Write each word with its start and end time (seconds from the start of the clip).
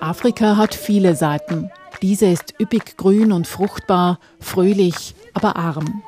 Afrika 0.00 0.56
hat 0.56 0.74
viele 0.74 1.16
Seiten. 1.16 1.70
Diese 2.02 2.26
ist 2.26 2.54
üppig 2.60 2.96
grün 2.96 3.32
und 3.32 3.46
fruchtbar, 3.46 4.18
fröhlich, 4.38 5.14
aber 5.34 5.56
arm. 5.56 6.02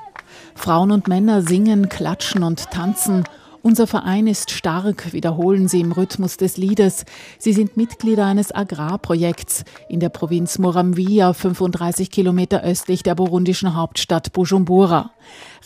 Frauen 0.55 0.91
und 0.91 1.09
Männer 1.09 1.43
singen, 1.43 1.89
klatschen 1.89 2.43
und 2.43 2.71
tanzen. 2.71 3.25
Unser 3.63 3.87
Verein 3.89 4.29
ist 4.29 4.53
stark, 4.53 5.13
wiederholen 5.13 5.67
sie 5.67 5.81
im 5.81 5.91
Rhythmus 5.91 6.37
des 6.37 6.57
Liedes. 6.57 7.05
Sie 7.39 7.53
sind 7.53 7.77
Mitglieder 7.77 8.25
eines 8.25 8.55
Agrarprojekts 8.55 9.65
in 9.89 9.99
der 9.99 10.11
Provinz 10.11 10.59
Moramvia, 10.59 11.33
35 11.33 12.11
Kilometer 12.11 12.63
östlich 12.63 13.03
der 13.03 13.17
burundischen 13.17 13.75
Hauptstadt 13.75 14.33
Bujumbura. 14.33 15.11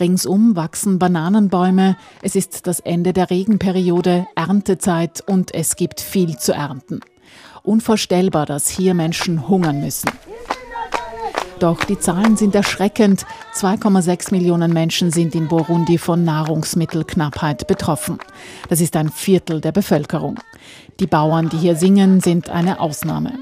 Ringsum 0.00 0.56
wachsen 0.56 0.98
Bananenbäume. 0.98 1.96
Es 2.22 2.34
ist 2.34 2.66
das 2.66 2.80
Ende 2.80 3.12
der 3.12 3.28
Regenperiode, 3.28 4.26
Erntezeit 4.36 5.22
und 5.26 5.52
es 5.54 5.76
gibt 5.76 6.00
viel 6.00 6.38
zu 6.38 6.52
ernten. 6.52 7.00
Unvorstellbar, 7.62 8.46
dass 8.46 8.68
hier 8.68 8.94
Menschen 8.94 9.48
hungern 9.48 9.80
müssen. 9.80 10.10
Doch 11.62 11.84
die 11.84 11.96
Zahlen 11.96 12.36
sind 12.36 12.56
erschreckend. 12.56 13.24
2,6 13.54 14.32
Millionen 14.32 14.72
Menschen 14.72 15.12
sind 15.12 15.36
in 15.36 15.46
Burundi 15.46 15.96
von 15.96 16.24
Nahrungsmittelknappheit 16.24 17.68
betroffen. 17.68 18.18
Das 18.68 18.80
ist 18.80 18.96
ein 18.96 19.10
Viertel 19.10 19.60
der 19.60 19.70
Bevölkerung. 19.70 20.40
Die 20.98 21.06
Bauern, 21.06 21.50
die 21.50 21.58
hier 21.58 21.76
singen, 21.76 22.20
sind 22.20 22.50
eine 22.50 22.80
Ausnahme. 22.80 23.34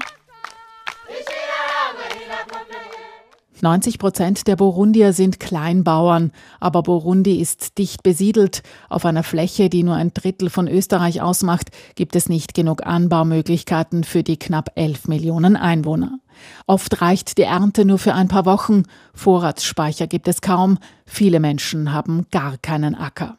90 3.61 3.99
Prozent 3.99 4.47
der 4.47 4.55
Burundier 4.55 5.13
sind 5.13 5.39
Kleinbauern, 5.39 6.31
aber 6.59 6.83
Burundi 6.83 7.39
ist 7.39 7.77
dicht 7.77 8.03
besiedelt. 8.03 8.63
Auf 8.89 9.05
einer 9.05 9.23
Fläche, 9.23 9.69
die 9.69 9.83
nur 9.83 9.95
ein 9.95 10.13
Drittel 10.13 10.49
von 10.49 10.67
Österreich 10.67 11.21
ausmacht, 11.21 11.69
gibt 11.95 12.15
es 12.15 12.29
nicht 12.29 12.53
genug 12.53 12.85
Anbaumöglichkeiten 12.85 14.03
für 14.03 14.23
die 14.23 14.37
knapp 14.37 14.71
11 14.75 15.07
Millionen 15.07 15.55
Einwohner. 15.55 16.19
Oft 16.67 17.01
reicht 17.01 17.37
die 17.37 17.43
Ernte 17.43 17.85
nur 17.85 17.99
für 17.99 18.13
ein 18.13 18.27
paar 18.27 18.45
Wochen, 18.45 18.83
Vorratsspeicher 19.13 20.07
gibt 20.07 20.27
es 20.27 20.41
kaum, 20.41 20.77
viele 21.05 21.39
Menschen 21.39 21.93
haben 21.93 22.25
gar 22.31 22.57
keinen 22.57 22.95
Acker. 22.95 23.37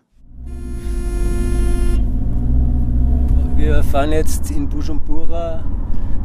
Wir 3.57 3.83
fahren 3.85 4.13
jetzt 4.13 4.51
in 4.51 4.69
Bujumbura 4.69 5.65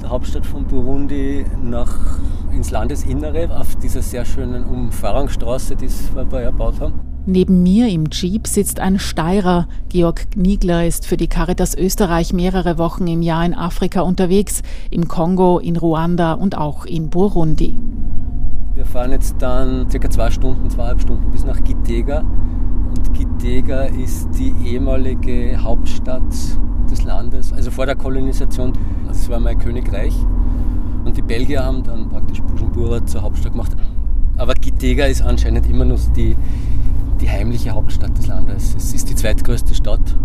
der 0.02 0.10
Hauptstadt 0.10 0.46
von 0.46 0.66
Burundi 0.66 1.46
nach, 1.62 2.20
ins 2.58 2.72
Landesinnere 2.72 3.56
auf 3.56 3.76
dieser 3.76 4.02
sehr 4.02 4.26
schönen 4.26 4.66
Umfahrungsstraße, 4.66 5.76
die 5.76 5.88
sie 5.88 6.04
vor 6.12 6.24
ein 6.24 6.30
paar 6.30 6.42
Jahren 6.42 6.58
gebaut 6.58 6.82
haben. 6.82 7.00
Neben 7.28 7.62
mir 7.62 7.88
im 7.88 8.06
Jeep 8.12 8.48
sitzt 8.48 8.80
ein 8.80 9.00
Steirer. 9.00 9.68
Georg 9.90 10.32
Kniegler 10.32 10.88
ist 10.88 11.06
für 11.06 11.18
die 11.18 11.28
Caritas 11.28 11.76
Österreich 11.76 12.34
mehrere 12.34 12.78
Wochen 12.78 13.06
im 13.06 13.22
Jahr 13.22 13.46
in 13.46 13.54
Afrika 13.54 14.02
unterwegs, 14.02 14.64
im 14.90 15.08
Kongo, 15.08 15.60
in 15.60 15.78
Ruanda 15.78 16.34
und 16.34 16.58
auch 16.58 16.86
in 16.86 17.10
Burundi. 17.10 17.78
Wir 18.74 18.86
fahren 18.86 19.12
jetzt 19.12 19.36
dann 19.40 19.90
circa 19.90 20.10
zwei 20.10 20.32
Stunden, 20.32 20.70
zweieinhalb 20.70 21.02
Stunden 21.02 21.30
bis 21.30 21.44
nach 21.44 21.64
Gitega. 21.64 22.22
Und 22.22 23.14
Gitega 23.14 23.84
ist 23.84 24.30
die 24.40 24.54
ehemalige 24.66 25.62
Hauptstadt 25.62 26.24
des 26.90 27.04
Landes, 27.04 27.54
also 27.54 27.70
vor 27.70 27.86
der 27.86 27.96
Kolonisation. 27.96 28.74
Das 29.08 29.30
war 29.30 29.40
mein 29.40 29.60
Königreich. 29.60 30.16
Und 31.08 31.16
die 31.16 31.22
Belgier 31.22 31.64
haben 31.64 31.84
dann 31.84 32.10
praktisch 32.28 32.42
Bujumbura 32.42 33.06
zur 33.06 33.22
Hauptstadt 33.22 33.54
gemacht. 33.54 33.72
Aber 34.38 34.54
Gitega 34.54 35.06
ist 35.06 35.22
anscheinend 35.22 35.68
immer 35.68 35.86
noch 35.86 36.00
die, 36.16 36.36
die 37.22 37.30
heimliche 37.30 37.72
Hauptstadt 37.72 38.18
des 38.18 38.28
Landes. 38.28 38.76
Es 38.76 38.94
ist 38.94 39.10
die 39.10 39.16
zweitgrößte 39.16 39.74
Stadt 39.74 40.16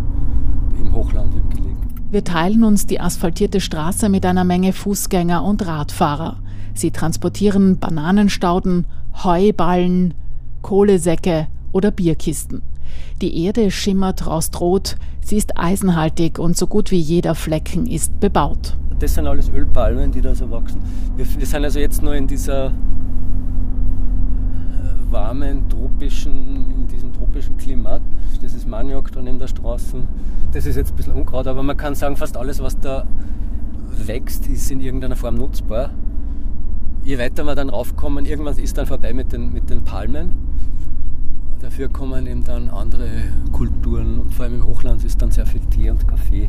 im 0.78 0.95
Hochland 0.95 1.33
gelegen. 1.50 1.77
Wir 2.11 2.25
teilen 2.25 2.64
uns 2.64 2.86
die 2.86 3.00
asphaltierte 3.00 3.61
Straße 3.61 4.08
mit 4.08 4.27
einer 4.27 4.45
Menge 4.45 4.73
Fußgänger 4.73 5.42
und 5.45 5.67
Radfahrer. 5.67 6.41
Sie 6.75 6.91
transportieren 6.91 7.79
Bananenstauden, 7.79 8.86
Heuballen, 9.24 10.14
Kohlesäcke 10.61 11.46
oder 11.70 11.90
Bierkisten. 11.90 12.63
Die 13.22 13.44
Erde 13.44 13.70
schimmert 13.70 14.27
rostrot, 14.27 14.96
sie 15.20 15.36
ist 15.36 15.56
eisenhaltig 15.56 16.40
und 16.40 16.56
so 16.56 16.66
gut 16.66 16.90
wie 16.90 16.98
jeder 16.98 17.36
Flecken 17.36 17.86
ist 17.86 18.18
bebaut. 18.18 18.77
Das 18.98 19.14
sind 19.14 19.28
alles 19.28 19.48
Ölpalmen, 19.48 20.10
die 20.10 20.20
da 20.20 20.34
so 20.34 20.50
wachsen. 20.50 20.80
Wir, 21.14 21.24
wir 21.38 21.46
sind 21.46 21.62
also 21.62 21.78
jetzt 21.78 22.02
nur 22.02 22.16
in 22.16 22.27
dieser 22.27 22.66
äh, 22.66 22.72
warmen, 25.08 25.68
tropischen, 25.68 26.66
in 26.74 26.88
diesem 26.88 27.12
tropischen 27.12 27.56
Klimat. 27.58 28.02
Das 28.42 28.55
ist 28.55 28.66
Maniok 28.66 29.12
da 29.12 29.22
neben 29.22 29.39
der 29.39 29.46
Straße. 29.46 30.02
Das 30.50 30.66
ist 30.66 30.74
jetzt 30.74 30.90
ein 30.90 30.96
bisschen 30.96 31.12
Unkraut, 31.12 31.46
aber 31.46 31.62
man 31.62 31.77
kann 31.77 31.94
sagen, 31.94 32.16
fast 32.16 32.36
alles, 32.36 32.60
was 32.60 32.77
da 32.80 33.06
wächst, 34.04 34.48
ist 34.48 34.68
in 34.68 34.80
irgendeiner 34.80 35.14
Form 35.14 35.36
nutzbar. 35.36 35.90
Je 37.04 37.20
weiter 37.20 37.44
wir 37.44 37.54
dann 37.54 37.70
raufkommen, 37.70 38.27
irgendwann 38.27 38.58
ist 38.58 38.77
dann 38.78 38.86
vorbei 38.86 39.12
mit 39.12 39.33
den, 39.33 39.52
mit 39.52 39.70
den 39.70 39.84
Palmen. 39.84 40.52
Dafür 41.62 41.89
kommen 41.89 42.27
eben 42.27 42.42
dann 42.42 42.68
andere 42.70 43.08
Kulturen 43.52 44.18
und 44.18 44.34
vor 44.34 44.45
allem 44.45 44.56
im 44.56 44.67
Hochland 44.67 45.05
ist 45.05 45.23
dann 45.23 45.30
sehr 45.30 45.46
viel 45.46 45.61
Tee 45.70 45.90
und 45.90 46.06
Kaffee. 46.08 46.48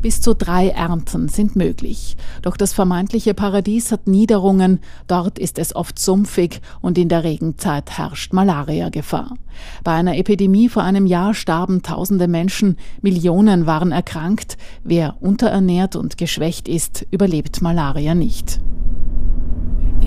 Bis 0.00 0.22
zu 0.22 0.34
drei 0.34 0.68
Ernten 0.68 1.28
sind 1.28 1.54
möglich. 1.54 2.16
Doch 2.42 2.56
das 2.56 2.72
vermeintliche 2.72 3.34
Paradies 3.34 3.92
hat 3.92 4.06
Niederungen, 4.06 4.80
dort 5.06 5.38
ist 5.38 5.58
es 5.58 5.76
oft 5.76 5.98
sumpfig 5.98 6.60
und 6.80 6.96
in 6.96 7.10
der 7.10 7.24
Regenzeit 7.24 7.98
herrscht 7.98 8.32
Malariagefahr. 8.32 9.34
Bei 9.82 9.92
einer 9.92 10.16
Epidemie 10.16 10.70
vor 10.70 10.82
einem 10.82 11.06
Jahr 11.06 11.34
starben 11.34 11.82
tausende 11.82 12.28
Menschen, 12.28 12.78
Millionen 13.02 13.66
waren 13.66 13.92
erkrankt. 13.92 14.56
Wer 14.82 15.16
unterernährt 15.20 15.94
und 15.94 16.16
geschwächt 16.16 16.68
ist, 16.68 17.06
überlebt 17.10 17.60
Malaria 17.60 18.14
nicht 18.14 18.60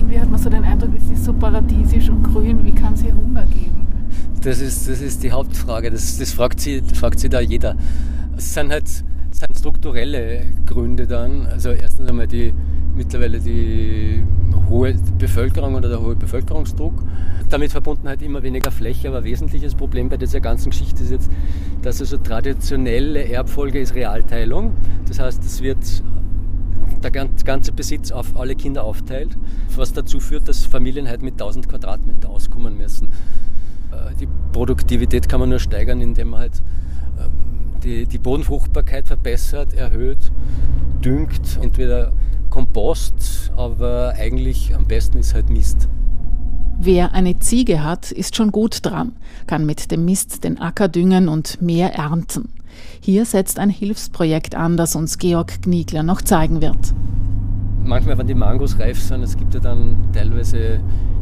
irgendwie 0.08 0.20
hat 0.20 0.30
man 0.30 0.40
so 0.40 0.48
den 0.48 0.64
Eindruck, 0.64 0.90
es 0.96 1.10
ist 1.10 1.24
so 1.24 1.32
paradiesisch 1.34 2.08
und 2.08 2.22
grün, 2.22 2.64
wie 2.64 2.72
kann 2.72 2.94
es 2.94 3.02
hier 3.02 3.14
Hunger 3.14 3.44
geben? 3.46 3.86
Das 4.42 4.58
ist, 4.60 4.88
das 4.88 5.00
ist 5.00 5.22
die 5.22 5.30
Hauptfrage, 5.30 5.90
das, 5.90 6.16
das 6.18 6.32
fragt, 6.32 6.60
sie, 6.60 6.82
fragt 6.94 7.20
sie 7.20 7.28
da 7.28 7.40
jeder. 7.40 7.76
Es 8.36 8.54
sind 8.54 8.70
halt 8.70 8.84
es 9.30 9.40
sind 9.40 9.58
strukturelle 9.58 10.46
Gründe 10.64 11.06
dann. 11.06 11.46
Also 11.46 11.70
erstens 11.70 12.08
einmal 12.08 12.26
die 12.26 12.54
mittlerweile 12.96 13.38
die 13.38 14.24
hohe 14.68 14.94
Bevölkerung 15.18 15.74
oder 15.74 15.88
der 15.88 16.00
hohe 16.00 16.16
Bevölkerungsdruck. 16.16 17.04
Damit 17.50 17.70
verbunden 17.70 18.08
halt 18.08 18.22
immer 18.22 18.42
weniger 18.42 18.70
Fläche, 18.70 19.08
aber 19.08 19.24
wesentliches 19.24 19.74
Problem 19.74 20.08
bei 20.08 20.16
dieser 20.16 20.40
ganzen 20.40 20.70
Geschichte 20.70 21.02
ist 21.02 21.10
jetzt, 21.10 21.30
dass 21.82 22.00
also 22.00 22.16
traditionelle 22.16 23.28
Erbfolge 23.28 23.78
ist 23.78 23.94
Realteilung. 23.94 24.72
Das 25.06 25.20
heißt, 25.20 25.44
es 25.44 25.62
wird 25.62 25.78
der 27.04 27.10
ganze 27.10 27.72
Besitz 27.72 28.10
auf 28.10 28.38
alle 28.38 28.54
Kinder 28.54 28.84
aufteilt, 28.84 29.36
was 29.76 29.92
dazu 29.92 30.20
führt, 30.20 30.48
dass 30.48 30.64
Familien 30.64 31.08
halt 31.08 31.22
mit 31.22 31.34
1000 31.34 31.68
Quadratmeter 31.68 32.28
auskommen 32.28 32.76
müssen. 32.76 33.08
Äh, 33.92 34.14
die 34.20 34.28
Produktivität 34.52 35.28
kann 35.28 35.40
man 35.40 35.48
nur 35.48 35.58
steigern, 35.58 36.00
indem 36.00 36.30
man 36.30 36.40
halt 36.40 36.62
ähm, 37.18 37.80
die, 37.82 38.06
die 38.06 38.18
Bodenfruchtbarkeit 38.18 39.06
verbessert, 39.06 39.72
erhöht, 39.74 40.30
düngt, 41.04 41.58
entweder 41.60 42.12
Kompost, 42.50 43.52
aber 43.56 44.14
eigentlich 44.16 44.74
am 44.74 44.86
besten 44.86 45.18
ist 45.18 45.34
halt 45.34 45.50
Mist. 45.50 45.88
Wer 46.80 47.12
eine 47.12 47.38
Ziege 47.40 47.82
hat, 47.82 48.12
ist 48.12 48.36
schon 48.36 48.52
gut 48.52 48.84
dran, 48.84 49.16
kann 49.46 49.66
mit 49.66 49.90
dem 49.90 50.04
Mist 50.04 50.44
den 50.44 50.60
Acker 50.60 50.88
düngen 50.88 51.28
und 51.28 51.60
mehr 51.60 51.94
ernten. 51.94 52.50
Hier 53.00 53.24
setzt 53.24 53.58
ein 53.58 53.70
Hilfsprojekt 53.70 54.54
an, 54.54 54.76
das 54.76 54.96
uns 54.96 55.18
Georg 55.18 55.62
Kniegler 55.62 56.02
noch 56.02 56.22
zeigen 56.22 56.60
wird. 56.60 56.94
Manchmal, 57.84 58.18
wenn 58.18 58.26
die 58.26 58.34
Mangos 58.34 58.78
reif 58.78 59.00
sind, 59.00 59.22
es 59.22 59.36
gibt 59.36 59.54
ja 59.54 59.60
dann 59.60 59.96
teilweise 60.12 60.80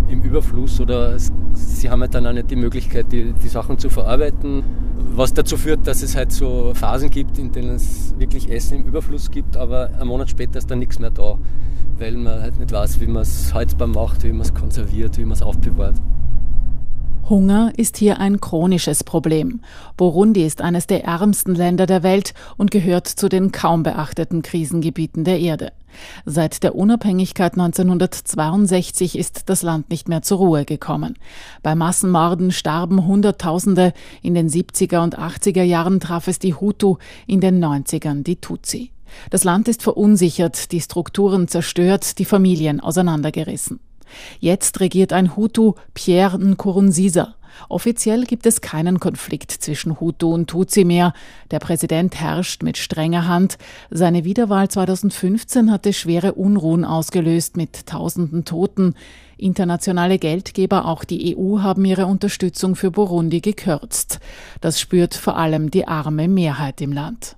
im 0.08 0.22
Überfluss 0.22 0.80
oder 0.80 1.16
sie 1.18 1.90
haben 1.90 2.00
ja 2.00 2.08
dann 2.08 2.26
auch 2.26 2.32
nicht 2.32 2.50
die 2.50 2.56
Möglichkeit, 2.56 3.10
die, 3.12 3.32
die 3.32 3.48
Sachen 3.48 3.78
zu 3.78 3.90
verarbeiten, 3.90 4.62
was 5.14 5.32
dazu 5.34 5.56
führt, 5.56 5.86
dass 5.86 6.02
es 6.02 6.16
halt 6.16 6.32
so 6.32 6.72
Phasen 6.74 7.10
gibt, 7.10 7.38
in 7.38 7.52
denen 7.52 7.76
es 7.76 8.14
wirklich 8.18 8.50
Essen 8.50 8.78
im 8.78 8.84
Überfluss 8.84 9.30
gibt, 9.30 9.56
aber 9.56 9.90
einen 9.98 10.08
Monat 10.08 10.30
später 10.30 10.58
ist 10.58 10.70
dann 10.70 10.78
nichts 10.78 10.98
mehr 10.98 11.10
da, 11.10 11.38
weil 11.98 12.16
man 12.16 12.40
halt 12.40 12.58
nicht 12.58 12.72
weiß, 12.72 13.00
wie 13.00 13.06
man 13.06 13.22
es 13.22 13.52
haltbar 13.52 13.88
macht, 13.88 14.22
wie 14.24 14.32
man 14.32 14.42
es 14.42 14.54
konserviert, 14.54 15.18
wie 15.18 15.24
man 15.24 15.32
es 15.32 15.42
aufbewahrt. 15.42 15.96
Hunger 17.28 17.72
ist 17.76 17.96
hier 17.96 18.20
ein 18.20 18.40
chronisches 18.40 19.02
Problem. 19.02 19.60
Burundi 19.96 20.46
ist 20.46 20.60
eines 20.60 20.86
der 20.86 21.04
ärmsten 21.04 21.56
Länder 21.56 21.86
der 21.86 22.04
Welt 22.04 22.34
und 22.56 22.70
gehört 22.70 23.08
zu 23.08 23.28
den 23.28 23.50
kaum 23.50 23.82
beachteten 23.82 24.42
Krisengebieten 24.42 25.24
der 25.24 25.40
Erde. 25.40 25.72
Seit 26.24 26.62
der 26.62 26.76
Unabhängigkeit 26.76 27.54
1962 27.54 29.18
ist 29.18 29.48
das 29.48 29.62
Land 29.62 29.90
nicht 29.90 30.08
mehr 30.08 30.22
zur 30.22 30.38
Ruhe 30.38 30.64
gekommen. 30.64 31.14
Bei 31.64 31.74
Massenmorden 31.74 32.52
starben 32.52 33.06
Hunderttausende. 33.06 33.92
In 34.22 34.34
den 34.34 34.48
70er 34.48 35.02
und 35.02 35.18
80er 35.18 35.64
Jahren 35.64 35.98
traf 35.98 36.28
es 36.28 36.38
die 36.38 36.54
Hutu, 36.54 36.98
in 37.26 37.40
den 37.40 37.64
90ern 37.64 38.22
die 38.22 38.36
Tutsi. 38.36 38.92
Das 39.30 39.42
Land 39.42 39.66
ist 39.66 39.82
verunsichert, 39.82 40.70
die 40.70 40.80
Strukturen 40.80 41.48
zerstört, 41.48 42.18
die 42.18 42.24
Familien 42.24 42.80
auseinandergerissen. 42.80 43.80
Jetzt 44.38 44.80
regiert 44.80 45.12
ein 45.12 45.36
Hutu, 45.36 45.74
Pierre 45.94 46.38
Nkurunziza. 46.38 47.34
Offiziell 47.68 48.24
gibt 48.24 48.46
es 48.46 48.60
keinen 48.60 49.00
Konflikt 49.00 49.50
zwischen 49.50 49.98
Hutu 50.00 50.32
und 50.32 50.48
Tutsi 50.48 50.84
mehr. 50.84 51.12
Der 51.50 51.58
Präsident 51.58 52.20
herrscht 52.20 52.62
mit 52.62 52.76
strenger 52.76 53.26
Hand. 53.26 53.58
Seine 53.90 54.24
Wiederwahl 54.24 54.68
2015 54.68 55.70
hatte 55.70 55.92
schwere 55.92 56.34
Unruhen 56.34 56.84
ausgelöst 56.84 57.56
mit 57.56 57.86
tausenden 57.86 58.44
Toten. 58.44 58.94
Internationale 59.38 60.18
Geldgeber, 60.18 60.86
auch 60.86 61.04
die 61.04 61.36
EU, 61.36 61.60
haben 61.60 61.84
ihre 61.84 62.06
Unterstützung 62.06 62.74
für 62.74 62.90
Burundi 62.90 63.40
gekürzt. 63.40 64.20
Das 64.60 64.80
spürt 64.80 65.14
vor 65.14 65.36
allem 65.36 65.70
die 65.70 65.86
arme 65.86 66.28
Mehrheit 66.28 66.80
im 66.80 66.92
Land. 66.92 67.36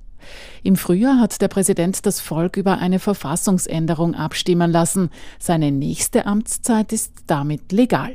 Im 0.62 0.76
Frühjahr 0.76 1.20
hat 1.20 1.40
der 1.40 1.48
Präsident 1.48 2.04
das 2.06 2.20
Volk 2.20 2.56
über 2.56 2.78
eine 2.78 2.98
Verfassungsänderung 2.98 4.14
abstimmen 4.14 4.70
lassen. 4.70 5.10
Seine 5.38 5.70
nächste 5.70 6.26
Amtszeit 6.26 6.92
ist 6.92 7.12
damit 7.26 7.72
legal. 7.72 8.14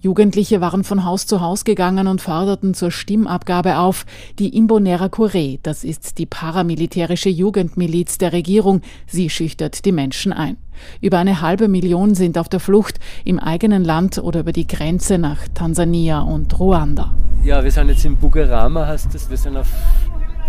Jugendliche 0.00 0.60
waren 0.60 0.84
von 0.84 1.04
Haus 1.04 1.26
zu 1.26 1.40
Haus 1.40 1.64
gegangen 1.64 2.06
und 2.06 2.20
forderten 2.20 2.74
zur 2.74 2.90
Stimmabgabe 2.90 3.78
auf. 3.78 4.04
Die 4.38 4.56
Imbonera 4.56 5.08
Kure, 5.08 5.58
das 5.62 5.84
ist 5.84 6.18
die 6.18 6.26
paramilitärische 6.26 7.28
Jugendmiliz 7.28 8.18
der 8.18 8.32
Regierung, 8.32 8.82
sie 9.06 9.30
schüchtert 9.30 9.84
die 9.84 9.92
Menschen 9.92 10.32
ein. 10.32 10.56
Über 11.00 11.18
eine 11.18 11.40
halbe 11.40 11.68
Million 11.68 12.14
sind 12.14 12.38
auf 12.38 12.48
der 12.48 12.60
Flucht 12.60 12.98
im 13.24 13.38
eigenen 13.38 13.84
Land 13.84 14.18
oder 14.18 14.40
über 14.40 14.52
die 14.52 14.66
Grenze 14.66 15.18
nach 15.18 15.46
Tansania 15.54 16.20
und 16.20 16.58
Ruanda. 16.58 17.14
Ja, 17.44 17.62
wir 17.62 17.70
sind 17.70 17.88
jetzt 17.88 18.04
in 18.04 18.16
Bugarama, 18.16 18.86
heißt 18.86 19.14
es. 19.14 19.28
Wir 19.28 19.36
sind 19.36 19.56
auf, 19.56 19.68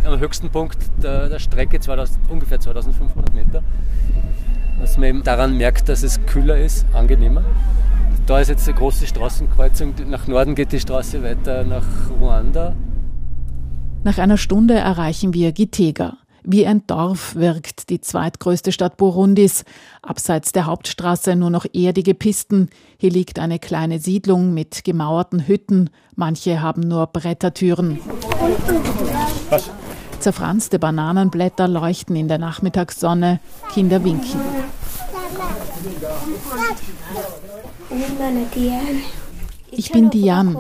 am 0.06 0.20
höchsten 0.20 0.50
Punkt 0.50 0.78
der, 1.02 1.30
der 1.30 1.40
Strecke, 1.40 1.80
2000, 1.80 2.30
ungefähr 2.30 2.60
2500 2.60 3.34
Meter. 3.34 3.64
Dass 4.80 4.98
man 4.98 5.10
eben 5.10 5.24
daran 5.24 5.58
merkt, 5.58 5.88
dass 5.90 6.04
es 6.04 6.26
kühler 6.26 6.58
ist, 6.58 6.86
angenehmer. 6.94 7.44
Da 8.26 8.40
ist 8.40 8.50
jetzt 8.50 8.68
eine 8.68 8.78
große 8.78 9.06
Straßenkreuzung. 9.08 9.94
Nach 10.10 10.28
Norden 10.28 10.56
geht 10.56 10.72
die 10.72 10.80
Straße 10.80 11.24
weiter 11.24 11.64
nach 11.64 11.86
Ruanda. 12.20 12.76
Nach 14.04 14.18
einer 14.18 14.38
Stunde 14.38 14.76
erreichen 14.76 15.34
wir 15.34 15.52
Gitega. 15.52 16.18
Wie 16.46 16.68
ein 16.68 16.86
Dorf 16.88 17.36
wirkt 17.36 17.90
die 17.90 18.02
zweitgrößte 18.02 18.74
Stadt 18.74 18.98
Burundis. 18.98 19.64
Abseits 20.02 20.52
der 20.52 20.66
Hauptstraße 20.66 21.38
nur 21.38 21.50
noch 21.50 21.66
erdige 21.74 22.14
Pisten. 22.14 22.70
Hier 22.98 23.12
liegt 23.12 23.40
eine 23.40 23.60
kleine 23.60 24.00
Siedlung 24.00 24.54
mit 24.54 24.84
gemauerten 24.84 25.48
Hütten. 25.48 25.90
Manche 26.16 26.62
haben 26.62 26.82
nur 26.82 27.08
Brettertüren. 27.08 28.00
Zerfranste 30.24 30.80
Bananenblätter 30.80 31.68
leuchten 31.68 32.16
in 32.16 32.30
der 32.30 32.38
Nachmittagssonne. 32.38 33.42
Kinder 33.74 34.06
winken. 34.06 34.40
Ich 39.72 39.92
bin 39.92 40.10
Diane. 40.12 40.56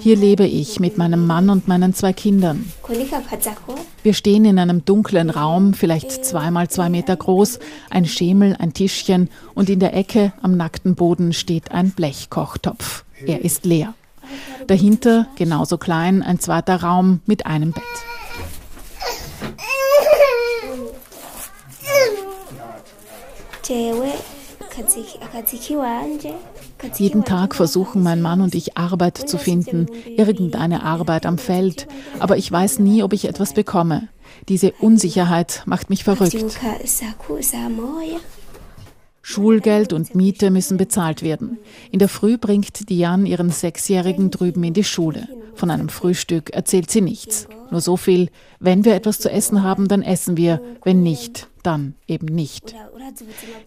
Hier 0.00 0.16
lebe 0.16 0.44
ich 0.44 0.80
mit 0.80 0.98
meinem 0.98 1.26
Mann 1.26 1.48
und 1.48 1.66
meinen 1.66 1.94
zwei 1.94 2.12
Kindern. 2.12 2.70
Wir 4.02 4.12
stehen 4.12 4.44
in 4.44 4.58
einem 4.58 4.84
dunklen 4.84 5.30
Raum, 5.30 5.72
vielleicht 5.72 6.26
zweimal 6.26 6.68
zwei 6.68 6.90
Meter 6.90 7.16
groß, 7.16 7.58
ein 7.88 8.04
Schemel, 8.04 8.54
ein 8.58 8.74
Tischchen 8.74 9.30
und 9.54 9.70
in 9.70 9.80
der 9.80 9.96
Ecke 9.96 10.34
am 10.42 10.58
nackten 10.58 10.94
Boden 10.94 11.32
steht 11.32 11.70
ein 11.72 11.92
Blechkochtopf. 11.92 13.04
Er 13.24 13.42
ist 13.42 13.64
leer. 13.64 13.94
Dahinter, 14.66 15.26
genauso 15.36 15.78
klein, 15.78 16.22
ein 16.22 16.38
zweiter 16.38 16.82
Raum 16.82 17.20
mit 17.26 17.46
einem 17.46 17.72
Bett. 17.72 17.82
Jeden 26.98 27.24
Tag 27.24 27.54
versuchen 27.54 28.02
mein 28.02 28.20
Mann 28.22 28.40
und 28.40 28.54
ich 28.54 28.76
Arbeit 28.76 29.16
zu 29.16 29.38
finden, 29.38 29.86
irgendeine 30.16 30.82
Arbeit 30.82 31.26
am 31.26 31.38
Feld, 31.38 31.86
aber 32.18 32.36
ich 32.36 32.50
weiß 32.50 32.78
nie, 32.80 33.02
ob 33.02 33.12
ich 33.12 33.26
etwas 33.26 33.54
bekomme. 33.54 34.08
Diese 34.48 34.72
Unsicherheit 34.72 35.62
macht 35.66 35.90
mich 35.90 36.04
verrückt. 36.04 36.58
Schulgeld 39.22 39.92
und 39.92 40.14
Miete 40.14 40.50
müssen 40.50 40.76
bezahlt 40.76 41.22
werden. 41.22 41.58
In 41.90 42.00
der 42.00 42.08
Früh 42.08 42.36
bringt 42.36 42.90
Diane 42.90 43.28
ihren 43.28 43.50
Sechsjährigen 43.50 44.30
drüben 44.30 44.64
in 44.64 44.74
die 44.74 44.84
Schule. 44.84 45.28
Von 45.54 45.70
einem 45.70 45.88
Frühstück 45.88 46.50
erzählt 46.50 46.90
sie 46.90 47.00
nichts. 47.00 47.46
Nur 47.70 47.80
so 47.80 47.96
viel, 47.96 48.30
wenn 48.58 48.84
wir 48.84 48.94
etwas 48.94 49.20
zu 49.20 49.30
essen 49.30 49.62
haben, 49.62 49.86
dann 49.86 50.02
essen 50.02 50.36
wir, 50.36 50.60
wenn 50.84 51.02
nicht, 51.02 51.48
dann 51.62 51.94
eben 52.08 52.26
nicht. 52.26 52.74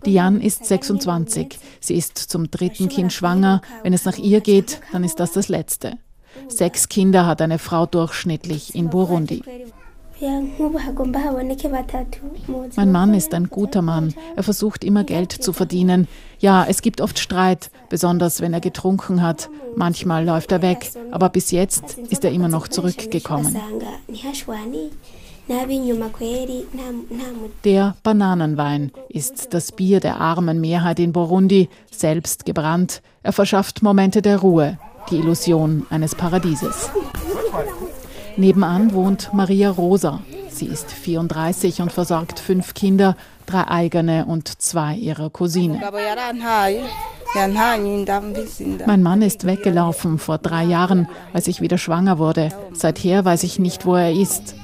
Diane 0.05 0.43
ist 0.43 0.65
26. 0.65 1.57
Sie 1.79 1.95
ist 1.95 2.17
zum 2.17 2.51
dritten 2.51 2.89
Kind 2.89 3.13
schwanger. 3.13 3.61
Wenn 3.83 3.93
es 3.93 4.05
nach 4.05 4.17
ihr 4.17 4.41
geht, 4.41 4.81
dann 4.91 5.03
ist 5.03 5.19
das 5.19 5.31
das 5.31 5.47
letzte. 5.47 5.93
Sechs 6.49 6.89
Kinder 6.89 7.25
hat 7.25 7.41
eine 7.41 7.59
Frau 7.59 7.85
durchschnittlich 7.85 8.75
in 8.75 8.89
Burundi. 8.89 9.41
Mein 12.75 12.91
Mann 12.91 13.13
ist 13.13 13.33
ein 13.33 13.49
guter 13.49 13.81
Mann. 13.81 14.13
Er 14.35 14.43
versucht 14.43 14.83
immer 14.83 15.03
Geld 15.03 15.31
zu 15.31 15.51
verdienen. 15.51 16.07
Ja, 16.39 16.65
es 16.67 16.81
gibt 16.81 17.01
oft 17.01 17.19
Streit, 17.19 17.69
besonders 17.89 18.41
wenn 18.41 18.53
er 18.53 18.61
getrunken 18.61 19.21
hat. 19.21 19.49
Manchmal 19.75 20.25
läuft 20.25 20.51
er 20.51 20.61
weg, 20.61 20.91
aber 21.11 21.29
bis 21.29 21.51
jetzt 21.51 21.97
ist 22.09 22.23
er 22.23 22.31
immer 22.31 22.47
noch 22.47 22.67
zurückgekommen. 22.69 23.55
Der 27.63 27.95
Bananenwein 28.01 28.91
ist 29.09 29.53
das 29.53 29.71
Bier 29.71 29.99
der 29.99 30.19
armen 30.19 30.61
Mehrheit 30.61 30.99
in 30.99 31.11
Burundi, 31.11 31.69
selbst 31.91 32.45
gebrannt. 32.45 33.01
Er 33.21 33.33
verschafft 33.33 33.83
Momente 33.83 34.21
der 34.21 34.37
Ruhe, 34.37 34.79
die 35.11 35.17
Illusion 35.17 35.85
eines 35.89 36.15
Paradieses. 36.15 36.89
Nebenan 38.37 38.93
wohnt 38.93 39.33
Maria 39.33 39.69
Rosa. 39.69 40.21
Sie 40.49 40.65
ist 40.67 40.91
34 40.91 41.81
und 41.81 41.91
versorgt 41.91 42.39
fünf 42.39 42.73
Kinder, 42.73 43.15
drei 43.45 43.67
eigene 43.67 44.25
und 44.25 44.61
zwei 44.61 44.95
ihrer 44.95 45.29
Cousinen. 45.29 45.81
Mein 48.85 49.03
Mann 49.03 49.21
ist 49.21 49.45
weggelaufen 49.45 50.17
vor 50.19 50.37
drei 50.37 50.63
Jahren, 50.63 51.07
als 51.33 51.47
ich 51.47 51.61
wieder 51.61 51.77
schwanger 51.77 52.17
wurde. 52.19 52.49
Seither 52.73 53.25
weiß 53.25 53.43
ich 53.43 53.59
nicht, 53.59 53.85
wo 53.85 53.95
er 53.95 54.11
ist. 54.11 54.55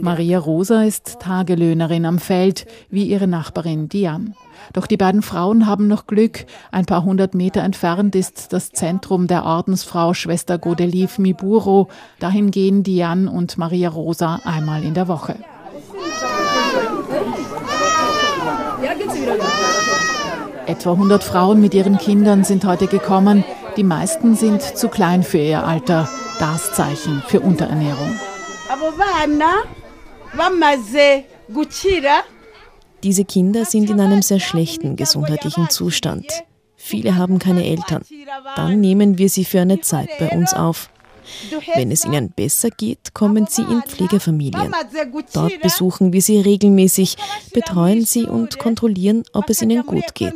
Maria 0.00 0.38
Rosa 0.38 0.84
ist 0.84 1.18
Tagelöhnerin 1.20 2.06
am 2.06 2.18
Feld, 2.18 2.66
wie 2.88 3.04
ihre 3.04 3.26
Nachbarin 3.26 3.88
Diane. 3.90 4.32
Doch 4.72 4.86
die 4.86 4.96
beiden 4.96 5.22
Frauen 5.22 5.66
haben 5.66 5.88
noch 5.88 6.06
Glück. 6.06 6.46
Ein 6.70 6.86
paar 6.86 7.04
hundert 7.04 7.34
Meter 7.34 7.62
entfernt 7.62 8.14
ist 8.14 8.52
das 8.52 8.70
Zentrum 8.70 9.26
der 9.26 9.44
Ordensfrau 9.44 10.14
Schwester 10.14 10.58
Godelieve 10.58 11.20
Miburo. 11.20 11.88
Dahin 12.18 12.50
gehen 12.50 12.82
Diane 12.82 13.30
und 13.30 13.58
Maria 13.58 13.88
Rosa 13.88 14.40
einmal 14.44 14.82
in 14.84 14.94
der 14.94 15.08
Woche. 15.08 15.36
Etwa 20.66 20.92
100 20.92 21.24
Frauen 21.24 21.60
mit 21.60 21.74
ihren 21.74 21.98
Kindern 21.98 22.44
sind 22.44 22.64
heute 22.64 22.86
gekommen. 22.86 23.44
Die 23.76 23.84
meisten 23.84 24.36
sind 24.36 24.62
zu 24.62 24.88
klein 24.88 25.22
für 25.22 25.38
ihr 25.38 25.64
Alter 25.64 26.08
das 26.38 26.72
Zeichen 26.72 27.22
für 27.26 27.40
Unterernährung. 27.40 28.18
Diese 33.02 33.24
Kinder 33.24 33.64
sind 33.64 33.90
in 33.90 34.00
einem 34.00 34.22
sehr 34.22 34.38
schlechten 34.38 34.96
gesundheitlichen 34.96 35.68
Zustand. 35.70 36.26
Viele 36.76 37.16
haben 37.16 37.38
keine 37.38 37.64
Eltern. 37.64 38.02
Dann 38.56 38.80
nehmen 38.80 39.18
wir 39.18 39.28
sie 39.28 39.44
für 39.44 39.60
eine 39.60 39.80
Zeit 39.80 40.08
bei 40.18 40.28
uns 40.30 40.52
auf. 40.54 40.88
Wenn 41.74 41.90
es 41.90 42.04
ihnen 42.04 42.30
besser 42.30 42.70
geht, 42.70 43.14
kommen 43.14 43.46
sie 43.48 43.62
in 43.62 43.82
Pflegefamilien. 43.82 44.72
Dort 45.32 45.60
besuchen 45.60 46.12
wir 46.12 46.22
sie 46.22 46.40
regelmäßig, 46.40 47.16
betreuen 47.52 48.04
sie 48.04 48.24
und 48.24 48.58
kontrollieren, 48.58 49.22
ob 49.32 49.48
es 49.50 49.62
ihnen 49.62 49.84
gut 49.86 50.14
geht. 50.14 50.34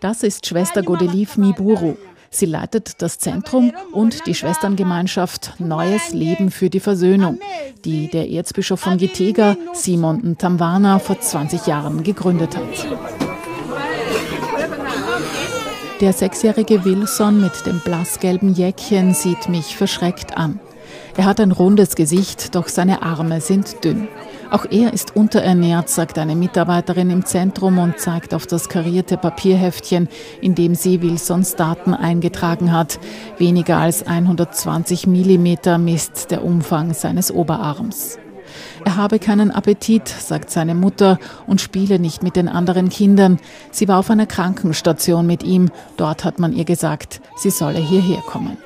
Das 0.00 0.22
ist 0.22 0.46
Schwester 0.46 0.82
Godelieve 0.82 1.40
Miburu. 1.40 1.96
Sie 2.36 2.44
leitet 2.44 3.00
das 3.00 3.18
Zentrum 3.18 3.72
und 3.92 4.26
die 4.26 4.34
Schwesterngemeinschaft 4.34 5.54
Neues 5.58 6.12
Leben 6.12 6.50
für 6.50 6.68
die 6.68 6.80
Versöhnung, 6.80 7.40
die 7.86 8.10
der 8.10 8.28
Erzbischof 8.28 8.78
von 8.78 8.98
Gitega, 8.98 9.56
Simon 9.72 10.18
Ntamwana, 10.18 10.98
vor 10.98 11.18
20 11.18 11.66
Jahren 11.66 12.02
gegründet 12.02 12.54
hat. 12.54 12.86
Der 16.02 16.12
sechsjährige 16.12 16.84
Wilson 16.84 17.40
mit 17.40 17.64
dem 17.64 17.80
blassgelben 17.80 18.52
Jäckchen 18.52 19.14
sieht 19.14 19.48
mich 19.48 19.74
verschreckt 19.74 20.36
an. 20.36 20.60
Er 21.16 21.24
hat 21.24 21.40
ein 21.40 21.52
rundes 21.52 21.96
Gesicht, 21.96 22.54
doch 22.54 22.68
seine 22.68 23.00
Arme 23.00 23.40
sind 23.40 23.82
dünn. 23.82 24.08
Auch 24.50 24.64
er 24.70 24.92
ist 24.92 25.16
unterernährt, 25.16 25.88
sagt 25.88 26.18
eine 26.18 26.36
Mitarbeiterin 26.36 27.10
im 27.10 27.24
Zentrum 27.24 27.78
und 27.78 27.98
zeigt 27.98 28.32
auf 28.32 28.46
das 28.46 28.68
karierte 28.68 29.16
Papierheftchen, 29.16 30.08
in 30.40 30.54
dem 30.54 30.74
sie 30.74 31.02
Wilsons 31.02 31.56
Daten 31.56 31.94
eingetragen 31.94 32.72
hat. 32.72 33.00
Weniger 33.38 33.78
als 33.78 34.06
120 34.06 35.06
Millimeter 35.06 35.78
misst 35.78 36.30
der 36.30 36.44
Umfang 36.44 36.94
seines 36.94 37.32
Oberarms. 37.32 38.18
Er 38.84 38.96
habe 38.96 39.18
keinen 39.18 39.50
Appetit, 39.50 40.08
sagt 40.08 40.50
seine 40.50 40.74
Mutter, 40.74 41.18
und 41.46 41.60
spiele 41.60 41.98
nicht 41.98 42.22
mit 42.22 42.36
den 42.36 42.48
anderen 42.48 42.88
Kindern. 42.88 43.38
Sie 43.72 43.88
war 43.88 43.98
auf 43.98 44.10
einer 44.10 44.26
Krankenstation 44.26 45.26
mit 45.26 45.42
ihm. 45.42 45.70
Dort 45.96 46.24
hat 46.24 46.38
man 46.38 46.52
ihr 46.52 46.64
gesagt, 46.64 47.20
sie 47.36 47.50
solle 47.50 47.80
hierher 47.80 48.20
kommen. 48.20 48.56